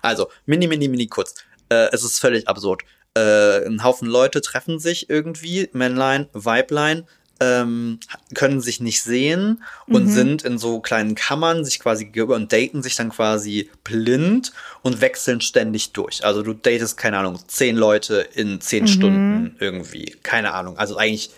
[0.00, 1.34] Also, mini, mini, mini kurz.
[1.68, 2.82] Äh, es ist völlig absurd.
[3.14, 7.06] Äh, ein Haufen Leute treffen sich irgendwie, Männlein, Weiblein,
[7.40, 7.98] ähm,
[8.34, 12.82] können sich nicht sehen und sind in so kleinen Kammern sich quasi gegenüber und daten
[12.82, 16.24] sich dann quasi blind und wechseln ständig durch.
[16.24, 20.16] Also du datest, keine Ahnung, zehn Leute in zehn Stunden irgendwie.
[20.22, 20.78] Keine Ahnung.
[20.78, 21.30] Also eigentlich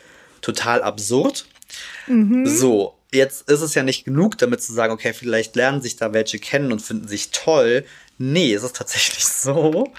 [0.43, 1.47] total absurd.
[2.45, 6.13] So, jetzt ist es ja nicht genug, damit zu sagen, okay, vielleicht lernen sich da
[6.13, 7.85] welche kennen und finden sich toll.
[8.19, 9.93] Nee, es ist tatsächlich so,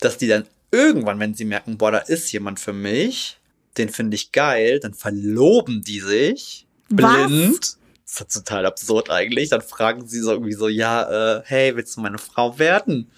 [0.00, 3.38] dass die dann irgendwann, wenn sie merken, boah, da ist jemand für mich,
[3.76, 7.26] den finde ich geil, dann verloben die sich Was?
[7.26, 7.76] blind.
[8.04, 9.48] Das ist total absurd eigentlich.
[9.48, 13.10] Dann fragen sie so irgendwie so, ja, äh, hey, willst du meine Frau werden?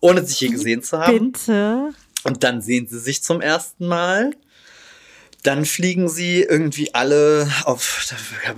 [0.00, 1.32] Ohne sich je gesehen zu haben.
[1.32, 1.90] Bitte.
[2.24, 4.32] Und dann sehen sie sich zum ersten Mal.
[5.44, 8.06] Dann fliegen sie irgendwie alle auf,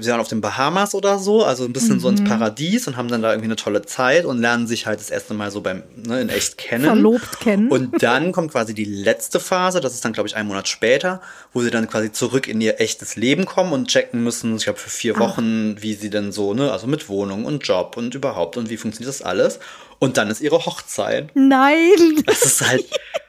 [0.01, 2.27] sie waren auf den Bahamas oder so, also ein bisschen so ins Mhm.
[2.27, 5.33] Paradies und haben dann da irgendwie eine tolle Zeit und lernen sich halt das erste
[5.33, 6.85] Mal so beim, ne, in echt kennen.
[6.85, 7.71] Verlobt kennen.
[7.71, 11.23] Und dann kommt quasi die letzte Phase, das ist dann, glaube ich, ein Monat später,
[11.55, 14.79] wo sie dann quasi zurück in ihr echtes Leben kommen und checken müssen, ich glaube,
[14.79, 18.59] für vier Wochen, wie sie denn so, ne, also mit Wohnung und Job und überhaupt
[18.59, 19.59] und wie funktioniert das alles.
[20.01, 21.31] Und dann ist ihre Hochzeit.
[21.35, 22.23] Nein.
[22.27, 22.85] Das ist halt,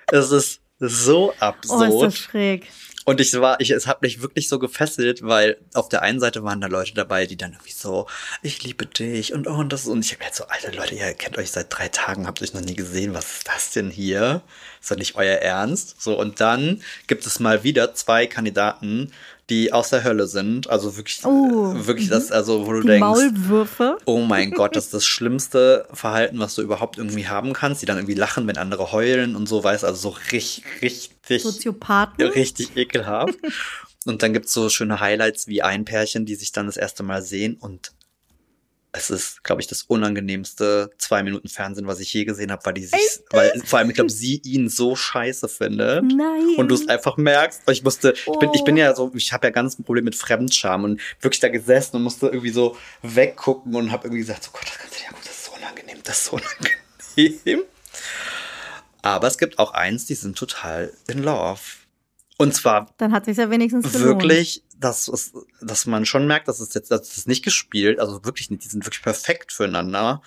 [0.08, 2.04] das ist so Oh, ist absurd.
[2.08, 2.68] das schräg.
[3.08, 6.44] Und ich war, ich, es hat mich wirklich so gefesselt, weil auf der einen Seite
[6.44, 8.08] waren da Leute dabei, die dann irgendwie so,
[8.42, 11.14] ich liebe dich und oh, und das und ich hab mir so, Alter Leute, ihr
[11.14, 14.42] kennt euch seit drei Tagen, habt euch noch nie gesehen, was ist das denn hier?
[14.82, 16.02] Ist doch nicht euer Ernst?
[16.02, 19.12] So, und dann gibt es mal wieder zwei Kandidaten,
[19.50, 23.02] die aus der Hölle sind, also wirklich, Oh, wirklich das, also wo du Die denkst,
[23.02, 23.98] Maulwürfe.
[24.06, 27.82] Oh mein Gott, das ist das schlimmste Verhalten, was du überhaupt irgendwie haben kannst.
[27.82, 32.28] Die dann irgendwie lachen, wenn andere heulen und so, weißt also so richtig, richtig, Soziopathen.
[32.30, 33.36] richtig ekelhaft.
[34.06, 37.22] Und dann gibt's so schöne Highlights wie ein Pärchen, die sich dann das erste Mal
[37.22, 37.92] sehen und
[38.98, 42.74] es ist, glaube ich, das unangenehmste zwei Minuten Fernsehen, was ich je gesehen habe, weil
[42.74, 43.00] die sich,
[43.32, 46.04] weil vor allem, ich glaube, sie ihn so scheiße findet.
[46.04, 46.56] Nein.
[46.58, 47.64] Und du es einfach merkst.
[47.70, 50.16] Ich musste, ich bin, ich bin ja so, ich habe ja ganz ein Problem mit
[50.16, 54.52] Fremdscham und wirklich da gesessen und musste irgendwie so weggucken und habe irgendwie gesagt, so
[54.52, 56.38] Gott, das kannst du ja gut, das ist so unangenehm, das ist so
[57.18, 57.64] unangenehm.
[59.02, 61.60] Aber es gibt auch eins, die sind total in love.
[62.38, 64.22] Und zwar Dann hat sich ja wenigstens gelohnt.
[64.22, 68.24] wirklich, dass, es, dass man schon merkt, dass es jetzt, das ist nicht gespielt, also
[68.26, 70.22] wirklich nicht, die sind wirklich perfekt füreinander.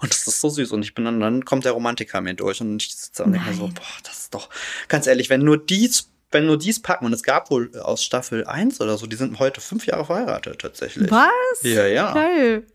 [0.00, 0.72] Und das ist so süß.
[0.72, 3.32] Und ich bin dann, dann kommt der Romantiker mir durch und ich sitze da und
[3.32, 4.48] denke mir so, boah, das ist doch,
[4.88, 8.46] ganz ehrlich, wenn nur dies, wenn nur dies packen, und es gab wohl aus Staffel
[8.46, 11.10] 1 oder so, die sind heute fünf Jahre verheiratet tatsächlich.
[11.10, 11.30] Was?
[11.62, 12.12] Ja, ja.
[12.12, 12.66] Geil.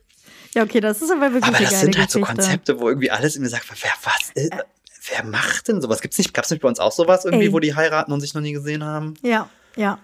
[0.54, 2.42] Ja, okay, das ist aber wirklich Aber das sind halt so Geschichte.
[2.42, 4.50] Konzepte, wo irgendwie alles in mir sagt, wer was, äh,
[5.10, 6.02] wer macht denn sowas?
[6.02, 7.54] Gibt's nicht, gab's nicht bei uns auch sowas irgendwie, Ey.
[7.54, 9.16] wo die heiraten und sich noch nie gesehen haben?
[9.22, 10.00] Ja, ja.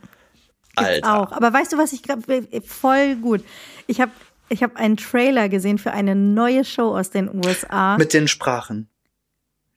[0.76, 1.19] Alter.
[1.21, 1.32] Auch.
[1.32, 2.24] Aber weißt du, was ich glaube,
[2.65, 3.43] voll gut.
[3.88, 4.11] Ich habe
[4.49, 7.97] ich hab einen Trailer gesehen für eine neue Show aus den USA.
[7.97, 8.88] Mit den Sprachen.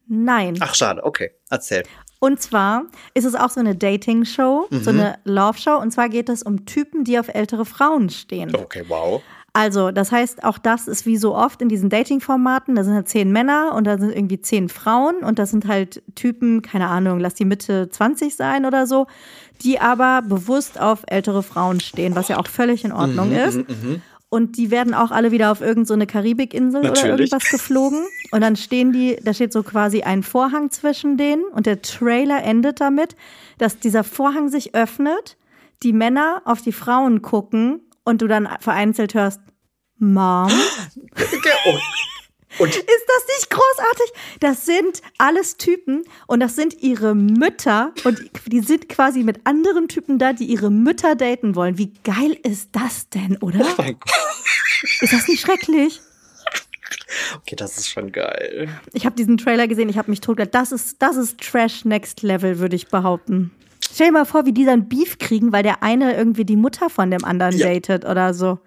[0.09, 0.57] Nein.
[0.61, 1.31] Ach, schade, okay.
[1.51, 1.83] Erzähl.
[2.19, 2.85] Und zwar
[3.15, 4.99] ist es auch so eine Dating-Show, so Mhm.
[5.01, 5.77] eine Love-Show.
[5.79, 8.55] Und zwar geht es um Typen, die auf ältere Frauen stehen.
[8.55, 9.23] Okay, wow.
[9.53, 12.75] Also, das heißt, auch das ist wie so oft in diesen Dating-Formaten.
[12.75, 16.03] Da sind halt zehn Männer und da sind irgendwie zehn Frauen und das sind halt
[16.15, 19.07] Typen, keine Ahnung, lass die Mitte 20 sein oder so,
[19.63, 23.61] die aber bewusst auf ältere Frauen stehen, was ja auch völlig in Ordnung ist.
[24.29, 28.05] und die werden auch alle wieder auf irgendeine so Karibikinsel oder irgendwas geflogen.
[28.33, 32.43] Und dann stehen die, da steht so quasi ein Vorhang zwischen denen und der Trailer
[32.43, 33.17] endet damit,
[33.59, 35.37] dass dieser Vorhang sich öffnet,
[35.83, 39.41] die Männer auf die Frauen gucken und du dann vereinzelt hörst,
[39.99, 40.51] Mom.
[41.69, 41.79] Oh.
[42.59, 44.13] Und ist das nicht großartig?
[44.41, 49.89] Das sind alles Typen und das sind ihre Mütter und die sind quasi mit anderen
[49.89, 51.79] Typen da, die ihre Mütter daten wollen.
[51.79, 53.61] Wie geil ist das denn, oder?
[53.61, 54.13] Oh mein Gott.
[55.01, 56.01] Ist das nicht schrecklich?
[57.37, 58.69] Okay, das ist schon geil.
[58.93, 60.55] Ich habe diesen Trailer gesehen, ich habe mich totgelacht.
[60.55, 63.53] Das ist, das ist Trash Next Level, würde ich behaupten.
[63.81, 66.91] Stell dir mal vor, wie die dann Beef kriegen, weil der eine irgendwie die Mutter
[66.91, 67.73] von dem anderen ja.
[67.73, 68.59] datet oder so.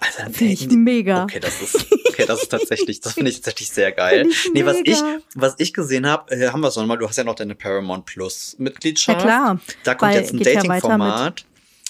[0.00, 1.24] Also, finde ich mega.
[1.24, 4.26] Okay, das ist, okay, das ist tatsächlich, das finde ich tatsächlich sehr geil.
[4.52, 4.98] Nee, was ich,
[5.34, 8.06] was ich gesehen habe, äh, haben wir es nochmal, du hast ja noch deine Paramount
[8.06, 9.20] Plus Mitgliedschaft.
[9.20, 9.60] Ja, klar.
[9.84, 11.44] Da kommt jetzt ein Dating-Format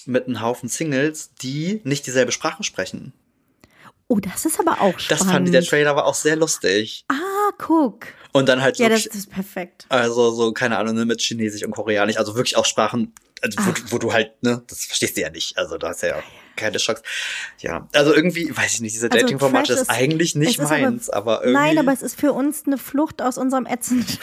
[0.06, 0.14] mit.
[0.14, 3.12] mit einem Haufen Singles, die nicht dieselbe Sprache sprechen.
[4.08, 5.10] Oh, das ist aber auch spannend.
[5.10, 7.06] Das fand ich, der Trailer war auch sehr lustig.
[7.08, 8.08] Ah, guck.
[8.32, 9.86] Und dann halt Ja, das, ist perfekt.
[9.88, 13.72] Also so, keine Ahnung, ne, mit Chinesisch und Koreanisch, also wirklich auch Sprachen, also wo,
[13.92, 15.56] wo, du halt, ne, das verstehst du ja nicht.
[15.56, 16.22] Also da hast ja
[16.56, 17.02] keine Chance.
[17.58, 21.36] Ja, also irgendwie, weiß ich nicht, dieser also Dating-Format ist, ist, eigentlich nicht meins, aber,
[21.36, 21.62] aber, irgendwie.
[21.62, 24.06] Nein, aber es ist für uns eine Flucht aus unserem ätzenden.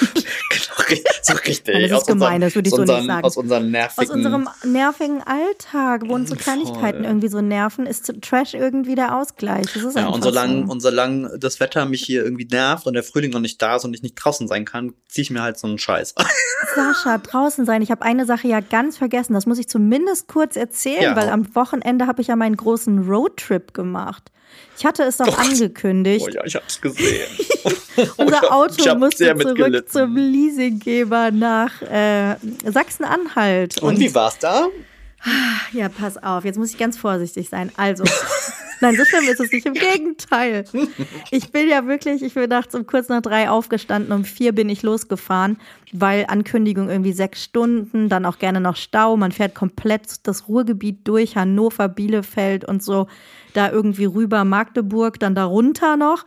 [0.50, 1.90] genau, so richtig.
[1.90, 3.24] Das ist gemein, das würde ich so unseren, nicht sagen.
[3.24, 4.10] Aus unserem nervigen.
[4.10, 9.16] Aus unserem nervigen Alltag, wo uns so Kleinigkeiten irgendwie so nerven, ist Trash irgendwie der
[9.16, 9.76] Ausgleich.
[9.76, 10.72] Ist ja, und solange, so.
[10.72, 13.86] und solange das Wetter mich hier irgendwie nervt und der Frühling noch nicht da ist
[13.86, 16.16] und ich nicht draußen sein kann, ziehe ich mir halt so einen Scheiß.
[16.76, 17.82] Sascha, draußen sein.
[17.82, 19.34] Ich habe eine Sache ja ganz vergessen.
[19.34, 21.16] Das muss ich zumindest kurz erzählen, ja.
[21.16, 24.32] weil am Wochenende habe ich ja meinen großen Roadtrip gemacht.
[24.78, 26.26] Ich hatte es doch oh angekündigt.
[26.28, 27.28] Oh ja, ich hab's gesehen.
[28.18, 33.78] Unser Auto musste zurück zum Leasinggeber nach äh, Sachsen-Anhalt.
[33.80, 34.68] Und, Und wie war's da?
[35.74, 37.72] Ja, pass auf, jetzt muss ich ganz vorsichtig sein.
[37.76, 38.06] Also,
[38.82, 39.66] nein, so schlimm ist es nicht.
[39.66, 40.66] Im Gegenteil.
[41.32, 44.70] Ich bin ja wirklich, ich bin nachts um kurz nach drei aufgestanden, um vier bin
[44.70, 45.58] ich losgefahren,
[45.92, 49.18] weil Ankündigung irgendwie sechs Stunden, dann auch gerne noch Stau.
[49.18, 53.08] Man fährt komplett das Ruhrgebiet durch, Hannover, Bielefeld und so,
[53.54, 56.26] da irgendwie rüber Magdeburg, dann da runter noch.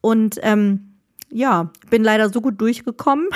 [0.00, 0.96] Und ähm,
[1.30, 3.28] ja, bin leider so gut durchgekommen,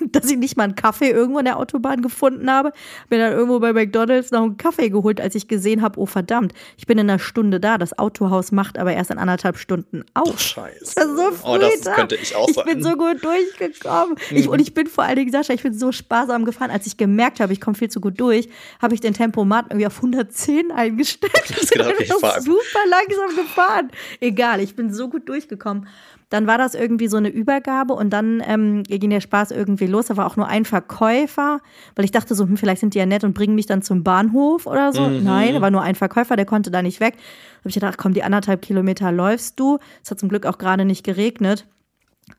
[0.12, 2.72] dass ich nicht mal einen Kaffee irgendwo in der Autobahn gefunden habe.
[3.08, 6.52] Bin dann irgendwo bei McDonalds noch einen Kaffee geholt, als ich gesehen habe, oh verdammt,
[6.76, 7.78] ich bin in einer Stunde da.
[7.78, 10.30] Das Autohaus macht aber erst in anderthalb Stunden auf.
[10.34, 10.94] Oh, scheiße.
[10.94, 11.94] Das so früh oh, das da.
[11.94, 12.64] könnte ich auch sein.
[12.66, 14.16] Ich bin so gut durchgekommen.
[14.30, 14.36] Mhm.
[14.36, 16.70] Ich, und ich bin vor allen Dingen, Sascha, ich bin so sparsam gefahren.
[16.70, 18.48] Als ich gemerkt habe, ich komme viel zu gut durch,
[18.80, 21.32] habe ich den Tempomat irgendwie auf 110 eingestellt.
[21.46, 21.84] Ich bin
[22.40, 23.90] super langsam gefahren.
[24.20, 25.86] Egal, ich bin so gut durchgekommen.
[26.30, 30.06] Dann war das irgendwie so eine Übergabe und dann ähm, ging der Spaß irgendwie los.
[30.06, 31.60] Da war auch nur ein Verkäufer,
[31.96, 34.04] weil ich dachte so, hm, vielleicht sind die ja nett und bringen mich dann zum
[34.04, 35.02] Bahnhof oder so.
[35.02, 35.24] Mhm.
[35.24, 37.14] Nein, da war nur ein Verkäufer, der konnte da nicht weg.
[37.16, 39.78] Da habe ich gedacht, komm, die anderthalb Kilometer läufst du.
[40.02, 41.66] Es hat zum Glück auch gerade nicht geregnet.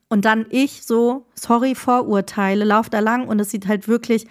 [0.08, 4.26] Und dann ich so, sorry, Vorurteile, lauf da lang und es sieht halt wirklich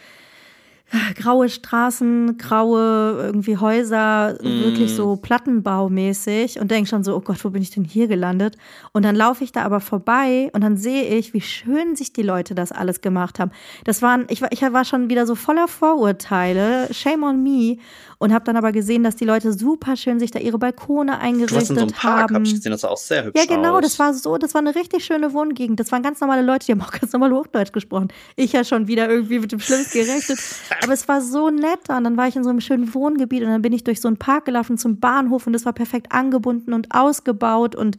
[1.15, 4.65] graue Straßen, graue irgendwie Häuser, mm.
[4.65, 8.57] wirklich so Plattenbaumäßig und denke schon so, oh Gott, wo bin ich denn hier gelandet?
[8.93, 12.23] Und dann laufe ich da aber vorbei und dann sehe ich, wie schön sich die
[12.23, 13.53] Leute das alles gemacht haben.
[13.85, 17.77] Das waren, ich war, ich war schon wieder so voller Vorurteile, shame on me
[18.19, 21.71] und habe dann aber gesehen, dass die Leute super schön sich da ihre Balkone eingerichtet
[21.71, 22.35] du in so einem Park, haben.
[22.35, 23.83] Hab ich gesehen, das sah auch sehr hübsch Ja, genau, aus.
[23.83, 25.81] das war so, das war eine richtig schöne Wohngegend.
[25.81, 28.09] Das waren ganz normale Leute, die haben auch ganz normal Hochdeutsch gesprochen.
[28.37, 30.39] Ich ja schon wieder irgendwie mit dem Schlimmsten gerechnet.
[30.83, 31.99] aber es war so nett da.
[31.99, 34.09] Und dann war ich in so einem schönen Wohngebiet und dann bin ich durch so
[34.09, 37.97] einen Park gelaufen zum Bahnhof und es war perfekt angebunden und ausgebaut und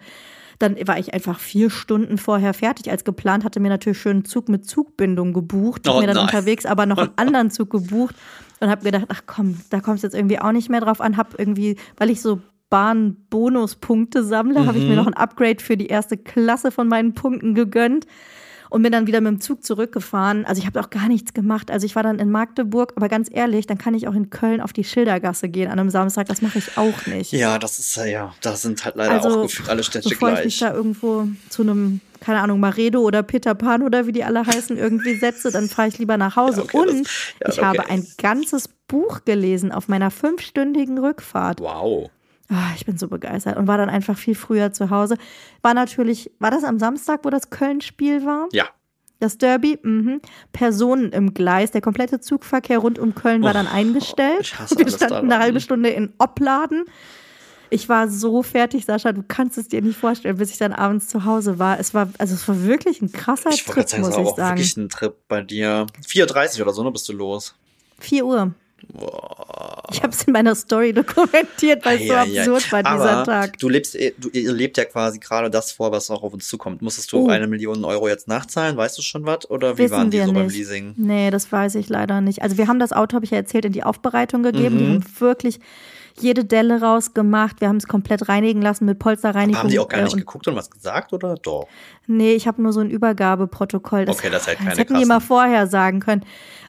[0.60, 4.26] dann war ich einfach vier Stunden vorher fertig als geplant, hatte mir natürlich schön einen
[4.26, 6.26] Zug mit Zugbindung gebucht, oh, mir dann nein.
[6.26, 8.16] unterwegs aber noch einen anderen Zug gebucht
[8.60, 11.18] und habe gedacht, ach komm, da kommt es jetzt irgendwie auch nicht mehr drauf an.
[11.18, 14.68] Habe irgendwie, weil ich so Bahn-Bonuspunkte sammle, mhm.
[14.68, 14.98] habe ich mir mhm.
[14.98, 18.06] noch ein Upgrade für die erste Klasse von meinen Punkten gegönnt
[18.72, 20.46] und bin dann wieder mit dem Zug zurückgefahren.
[20.46, 21.70] Also ich habe auch gar nichts gemacht.
[21.70, 24.62] Also ich war dann in Magdeburg, aber ganz ehrlich, dann kann ich auch in Köln
[24.62, 26.28] auf die Schildergasse gehen an einem Samstag.
[26.28, 27.34] Das mache ich auch nicht.
[27.34, 30.40] Ja, das ist ja, da sind halt leider also, auch gefühlt alle Städte bevor gleich.
[30.40, 34.24] Ich mich da irgendwo zu einem keine Ahnung, Maredo oder Peter Pan oder wie die
[34.24, 36.58] alle heißen, irgendwie setze, dann fahre ich lieber nach Hause.
[36.58, 37.66] Ja, okay, und das, ja, ich okay.
[37.66, 41.60] habe ein ganzes Buch gelesen auf meiner fünfstündigen Rückfahrt.
[41.60, 42.12] Wow.
[42.52, 45.16] Oh, ich bin so begeistert und war dann einfach viel früher zu Hause.
[45.62, 48.50] War natürlich, war das am Samstag, wo das Köln-Spiel war?
[48.52, 48.66] Ja.
[49.20, 50.20] Das Derby, mhm.
[50.52, 54.42] Personen im Gleis, der komplette Zugverkehr rund um Köln war oh, dann eingestellt.
[54.42, 55.32] Ich hasse Wir standen daran.
[55.32, 56.86] eine halbe Stunde in Opladen.
[57.70, 61.08] Ich war so fertig, Sascha, du kannst es dir nicht vorstellen, bis ich dann abends
[61.08, 61.80] zu Hause war.
[61.80, 64.58] Es war, also es war wirklich ein krasser ich Trip, sagen, muss ich auch sagen.
[64.58, 65.88] wirklich ein Trip bei dir.
[66.06, 67.56] 4.30 oder so, ne, bist du los?
[68.00, 68.54] 4 Uhr.
[68.92, 69.31] Boah.
[69.92, 73.58] Ich habe es in meiner Story dokumentiert, weil es so absurd war dieser Aber Tag.
[73.60, 76.48] Du lebst, eh- du, ihr lebt ja quasi gerade das vor, was auch auf uns
[76.48, 76.82] zukommt.
[76.82, 77.30] Musstest du Oh.
[77.30, 78.78] eine Million Euro jetzt nachzahlen?
[78.78, 79.50] Weißt du schon was?
[79.50, 80.58] Oder wie Wissen waren die so beim nicht.
[80.58, 80.94] Leasing?
[80.98, 82.42] Nee, das weiß ich leider nicht.
[82.42, 84.78] Also wir haben das Auto, habe ich ja erzählt, in die Aufbereitung gegeben.
[84.78, 84.94] Die Mhm.
[84.96, 85.60] haben wirklich
[86.20, 87.62] jede Delle rausgemacht.
[87.62, 89.62] Wir haben es komplett reinigen lassen mit Polsterreinigung.
[89.64, 91.68] Haben die auch gar äh, nicht geguckt und was gesagt oder doch?
[92.06, 94.06] Nee, ich habe nur so ein Übergabeprotokoll.
[94.10, 95.08] Okay, das hält keine hätten die Kassen.
[95.08, 96.24] mal vorher sagen können.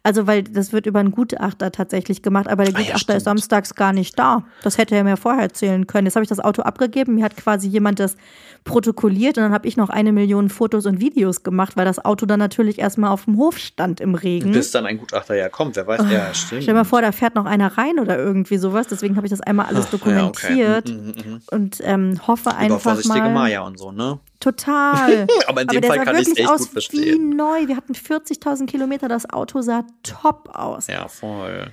[0.05, 3.25] Also, weil das wird über einen Gutachter tatsächlich gemacht, aber der Ah ja, Gutachter ist
[3.25, 4.45] samstags gar nicht da.
[4.63, 6.07] Das hätte er mir vorher erzählen können.
[6.07, 8.17] Jetzt habe ich das Auto abgegeben, mir hat quasi jemand das
[8.65, 12.27] protokolliert und dann habe ich noch eine Million Fotos und Videos gemacht, weil das Auto
[12.27, 14.53] dann natürlich erstmal auf dem Hof stand im Regen.
[14.53, 16.63] Bis dann ein Gutachter ja kommt, wer weiß, ja, stimmt.
[16.63, 18.87] Stell dir mal vor, da fährt noch einer rein oder irgendwie sowas.
[18.89, 20.47] Deswegen habe ich das einmal alles Ach, ja, okay.
[20.47, 21.41] dokumentiert Mhm, mhm, mhm.
[21.51, 23.35] und ähm, hoffe einfach Übervorsichtige mal.
[23.35, 24.19] Maya und so, ne?
[24.43, 25.29] Total.
[25.47, 27.31] Aber in dem der Fall kann ich's wirklich echt aus gut verstehen.
[27.31, 27.69] Wie neu.
[27.69, 29.07] Wir hatten 40.000 Kilometer.
[29.07, 30.89] Das Auto sah top aus.
[30.89, 31.71] Ja, voll.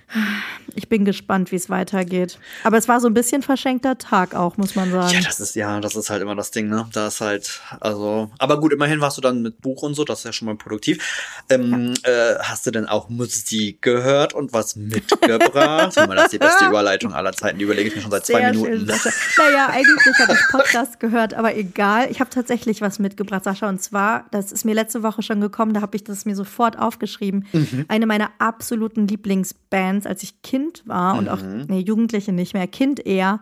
[0.76, 2.38] Ich bin gespannt, wie es weitergeht.
[2.64, 5.14] Aber es war so ein bisschen verschenkter Tag auch, muss man sagen.
[5.16, 6.79] Ja, das ist, ja, das ist halt immer das Ding, ne?
[6.94, 10.20] Da ist halt, also, aber gut, immerhin warst du dann mit Buch und so, das
[10.20, 11.42] ist ja schon mal produktiv.
[11.50, 15.96] Ähm, äh, hast du denn auch Musik gehört und was mitgebracht?
[15.96, 18.40] Mal, das ist die beste Überleitung aller Zeiten, die überlege ich mir schon seit zwei
[18.42, 18.88] Sehr Minuten.
[18.90, 19.12] schön.
[19.38, 22.10] Naja, eigentlich habe ich Podcast gehört, aber egal.
[22.12, 23.68] Ich habe tatsächlich was mitgebracht, Sascha.
[23.70, 26.78] Und zwar, das ist mir letzte Woche schon gekommen, da habe ich das mir sofort
[26.78, 27.48] aufgeschrieben.
[27.54, 27.86] Mhm.
[27.88, 31.66] Eine meiner absoluten Lieblingsbands, als ich Kind war und auch, Mhm.
[31.70, 33.40] nee, Jugendliche nicht mehr, Kind eher,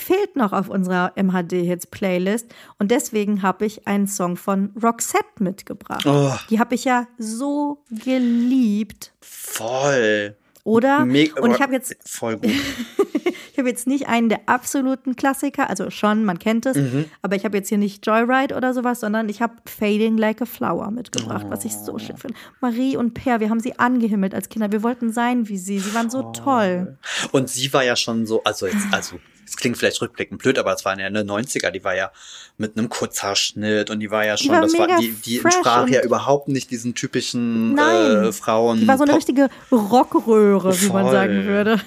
[0.00, 2.46] fehlt noch auf unserer MHD-Hits-Playlist.
[2.78, 6.06] Und deswegen habe ich einen Song von Roxette mitgebracht.
[6.06, 6.32] Oh.
[6.50, 9.12] Die habe ich ja so geliebt.
[9.20, 10.36] Voll.
[10.64, 11.04] Oder?
[11.06, 12.50] Mega, und ich habe jetzt voll gut.
[12.50, 17.06] ich habe jetzt nicht einen der absoluten Klassiker, also schon, man kennt es, Mhm.
[17.22, 20.44] aber ich habe jetzt hier nicht Joyride oder sowas, sondern ich habe Fading Like a
[20.44, 22.36] Flower mitgebracht, was ich so schön finde.
[22.60, 24.70] Marie und Per, wir haben sie angehimmelt als Kinder.
[24.70, 25.78] Wir wollten sein wie sie.
[25.78, 26.98] Sie waren so toll.
[27.32, 29.16] Und sie war ja schon so, also jetzt, also,
[29.48, 32.10] es klingt vielleicht rückblickend blöd, aber es waren ja in den 90er, die war ja
[32.56, 36.02] mit einem Kurzhaarschnitt und die war ja schon, war das war, die, die entsprach ja
[36.02, 38.24] überhaupt nicht diesen typischen Nein.
[38.24, 38.80] äh, Frauen.
[38.80, 41.80] Die war so eine Pop- richtige Rockröhre, wie man sagen würde.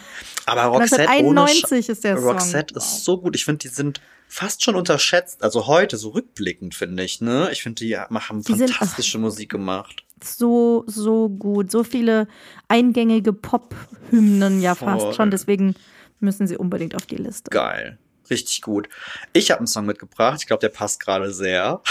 [0.45, 2.25] Aber Roxette, ohne 1991 Sch- ist der Song.
[2.25, 2.83] Roxette Wow.
[2.83, 3.35] ist so gut.
[3.35, 5.43] Ich finde, die sind fast schon unterschätzt.
[5.43, 7.49] Also heute, so rückblickend, finde ich, ne?
[7.51, 10.03] Ich finde, die haben Die sind- fantastische Musik gemacht.
[10.23, 11.71] So, so gut.
[11.71, 12.27] So viele
[12.67, 14.87] eingängige Pop-Hymnen ja Voll.
[14.99, 15.31] fast schon.
[15.31, 15.75] Deswegen
[16.21, 17.49] müssen sie unbedingt auf die Liste.
[17.49, 17.97] Geil.
[18.29, 18.87] Richtig gut.
[19.33, 20.37] Ich habe einen Song mitgebracht.
[20.39, 21.81] Ich glaube, der passt gerade sehr.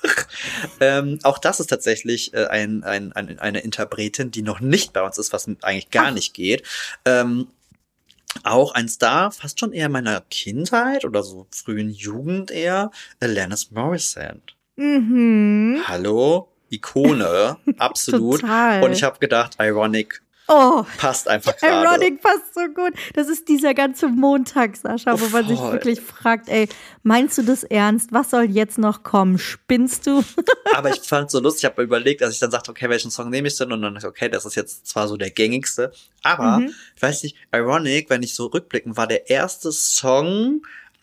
[0.80, 5.00] ähm, auch das ist tatsächlich äh, ein, ein, ein, eine Interpretin, die noch nicht bei
[5.00, 6.64] uns ist, was eigentlich gar nicht geht.
[7.06, 7.48] Ähm,
[8.44, 12.90] auch ein Star, fast schon eher meiner Kindheit oder so frühen Jugend eher,
[13.20, 14.40] Alanis Morissette.
[14.76, 15.82] Mhm.
[15.86, 18.42] Hallo, Ikone, absolut.
[18.42, 18.82] Total.
[18.82, 20.22] Und ich habe gedacht, Ironic
[20.52, 21.86] Oh, passt einfach gerade.
[21.86, 22.92] Ironic passt so gut.
[23.14, 26.68] Das ist dieser ganze Montag, Sascha, wo man sich wirklich fragt, ey,
[27.04, 28.12] meinst du das ernst?
[28.12, 29.38] Was soll jetzt noch kommen?
[29.38, 30.24] Spinnst du?
[30.74, 33.10] Aber ich fand es so lustig, ich habe überlegt, als ich dann sagte, okay, welchen
[33.12, 33.70] Song nehme ich denn?
[33.70, 35.92] Und dann dachte ich, okay, das ist jetzt zwar so der gängigste,
[36.24, 36.74] aber Mhm.
[36.96, 40.62] ich weiß nicht, Ironic, wenn ich so rückblicken, war der erste Song,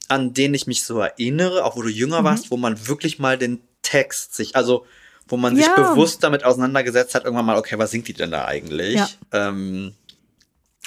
[0.10, 1.94] an den ich mich so erinnere, auch wo du Mhm.
[1.96, 4.86] jünger warst, wo man wirklich mal den Text sich, also
[5.28, 5.76] wo man sich Ja.
[5.92, 8.96] bewusst damit auseinandergesetzt hat, irgendwann mal, okay, was singt die denn da eigentlich?
[8.96, 9.10] Ja.
[9.32, 9.94] Ähm,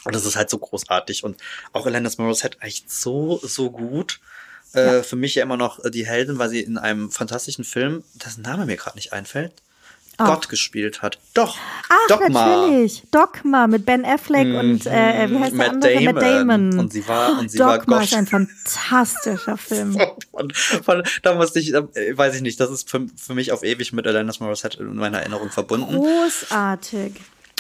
[0.05, 1.25] und das ist halt so großartig.
[1.25, 1.37] Und
[1.73, 4.21] auch Alanis Morissette echt so, so gut.
[4.75, 5.03] Äh, Ja.
[5.03, 8.43] Für mich ja immer noch äh, die Heldin, weil sie in einem fantastischen Film, dessen
[8.43, 9.53] Name mir gerade nicht einfällt,
[10.21, 10.27] Ach.
[10.27, 11.19] Gott gespielt hat.
[11.35, 11.57] Doch,
[11.89, 12.47] Ach, Dogma.
[12.47, 13.03] natürlich.
[13.11, 16.01] Dogma mit Ben Affleck und äh, wie heißt der Matt andere?
[16.03, 16.71] Matt Damon.
[16.71, 16.79] Damon.
[16.79, 18.05] Und sie war- und sie war Dogma Gott.
[18.07, 19.97] ist ein fantastischer Film.
[20.31, 23.63] Von, von, da musste ich, äh, weiß ich nicht, das ist für, für mich auf
[23.65, 27.13] ewig mit Alanis Morissette in meiner Erinnerung verbunden, Großartig.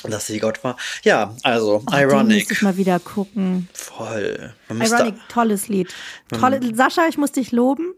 [0.09, 0.77] Dass sie Gott war.
[1.03, 2.51] Ja, also, müsste Ironic.
[2.51, 3.69] ich mal wieder gucken.
[3.73, 4.55] Voll.
[4.71, 5.89] Ironic, tolles Lied.
[6.31, 7.93] Tolle, Sascha, ich muss dich loben.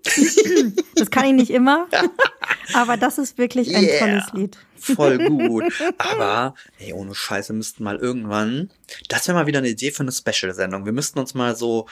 [0.97, 1.87] das kann ich nicht immer.
[2.75, 3.99] Aber das ist wirklich ein Yeah.
[3.99, 4.59] tolles Lied.
[4.79, 5.65] Voll gut.
[5.99, 8.71] Aber, ey, ohne Scheiße, müssten mal irgendwann,
[9.09, 10.85] das wäre mal wieder eine Idee für eine Special-Sendung.
[10.85, 11.87] Wir müssten uns mal so,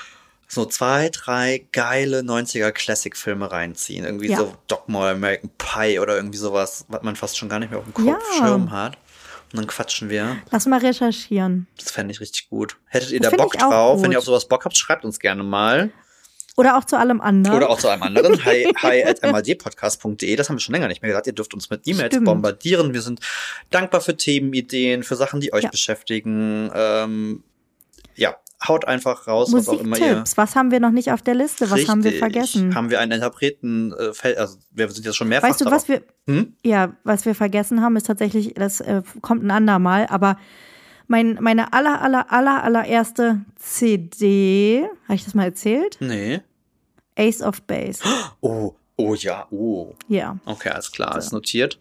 [0.48, 4.04] so zwei, drei geile 90er Classic-Filme reinziehen.
[4.04, 4.38] Irgendwie Ja.
[4.38, 7.84] so Dogma, American Pie oder irgendwie sowas, was man fast schon gar nicht mehr auf
[7.84, 8.18] dem Kopf Ja.
[8.36, 8.96] Schirm hat.
[9.52, 10.36] Und dann quatschen wir.
[10.50, 11.66] Lass mal recherchieren.
[11.78, 12.76] Das fände ich richtig gut.
[12.86, 13.96] Hättet ihr Das da Bock drauf?
[14.00, 14.12] Wenn gut.
[14.12, 15.90] ihr auf sowas Bock habt, schreibt uns gerne mal.
[16.56, 17.56] Oder auch zu allem anderen.
[17.56, 18.44] Oder auch zu einem anderen.
[18.44, 20.36] Hi, hi at mldpodcast.de.
[20.36, 21.26] Das haben wir schon länger nicht mehr gesagt.
[21.26, 22.92] Ihr dürft uns mit E-Mails bombardieren.
[22.92, 23.20] Wir sind
[23.70, 25.70] dankbar für Themenideen, für Sachen, die euch Ja.
[25.70, 26.70] beschäftigen.
[26.74, 27.42] Ähm,
[28.14, 28.36] ja,
[28.66, 30.24] haut einfach raus, was auch immer ihr.
[30.36, 31.70] Was haben wir noch nicht auf der Liste?
[31.70, 32.18] Was haben wir Richtig.
[32.18, 32.74] vergessen?
[32.74, 36.02] Haben wir einen Interpreten, äh, also wir sind jetzt schon mehrfach Weißt du, was darauf-
[36.26, 36.54] wir, Hm?
[36.64, 40.36] ja, was wir vergessen haben, ist tatsächlich, das äh, kommt ein andermal, aber
[41.08, 45.96] mein, meine aller, aller, aller, allererste CD, habe ich das mal erzählt?
[46.00, 46.40] Nee.
[47.16, 48.00] Ace of Base.
[48.42, 49.94] Oh, oh ja, oh.
[50.08, 50.36] Ja.
[50.44, 51.78] Okay, alles klar, ist notiert.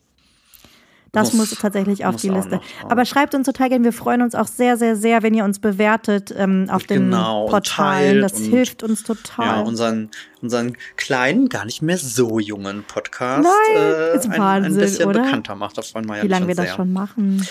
[1.12, 2.55] Das Muss- muss, tatsächlich auf muss die Liste.
[2.55, 2.64] noch.
[2.89, 3.84] Aber schreibt uns total gerne.
[3.84, 7.45] Wir freuen uns auch sehr, sehr, sehr, wenn ihr uns bewertet ähm, auf den Genau,
[7.45, 8.22] und Portalen.
[8.22, 9.45] Das und- hilft uns total.
[9.45, 10.10] Ja, unseren,
[10.41, 15.05] unseren kleinen, gar nicht mehr so jungen Podcast Nein, äh, ist ein, ein Wahnsinn, bisschen
[15.10, 15.22] oder?
[15.24, 15.78] bekannter macht.
[15.78, 16.66] Da freuen wir ja Wie lange wir sehr.
[16.66, 17.45] das schon machen.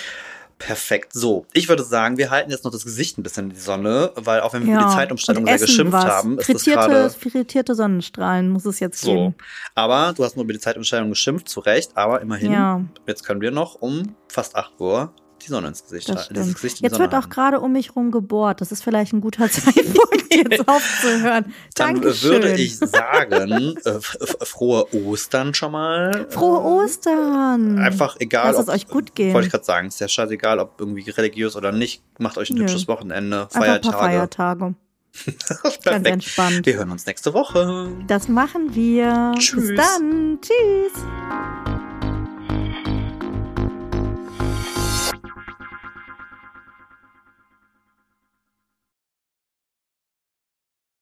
[0.58, 1.12] Perfekt.
[1.12, 4.10] So, ich würde sagen, wir halten jetzt noch das Gesicht ein bisschen in die Sonne,
[4.16, 6.04] weil auch wenn wir über die Zeitumstellung sehr geschimpft was.
[6.04, 9.12] haben, ist das frittierte, gerade frittierte Sonnenstrahlen muss es jetzt so.
[9.14, 9.34] geben.
[9.74, 12.80] Aber du hast nur über die Zeitumstellung geschimpft, zu Recht, aber immerhin, Ja.
[13.06, 16.54] jetzt können wir noch um fast 8 Uhr die Sonne ins Gesicht Das dieses stimmt.
[16.54, 18.60] Gesicht Jetzt Sonne wird auch gerade um mich rum gebohrt.
[18.60, 21.52] Das ist vielleicht ein guter Zeitpunkt, jetzt aufzuhören.
[21.74, 22.30] Dann äh, Dankeschön.
[22.42, 24.00] würde ich sagen, äh,
[24.44, 26.26] frohe Ostern schon mal.
[26.30, 27.78] Frohe Ostern.
[27.78, 29.34] Einfach egal, Lasst es euch gut gehen.
[29.34, 32.02] Wollte ich gerade sagen, ist ja scheißegal, ob irgendwie religiös oder nicht.
[32.18, 32.62] Macht euch ein Nö.
[32.62, 34.58] hübsches Wochenende, Einfach ein paar Feiertage.
[34.68, 34.74] Feiertage.
[35.84, 36.66] Ganz entspannt.
[36.66, 37.90] Wir hören uns nächste Woche.
[38.06, 39.32] Das machen wir.
[39.38, 39.68] Tschüss.
[39.68, 40.38] Bis dann.
[40.40, 40.92] Tschüss.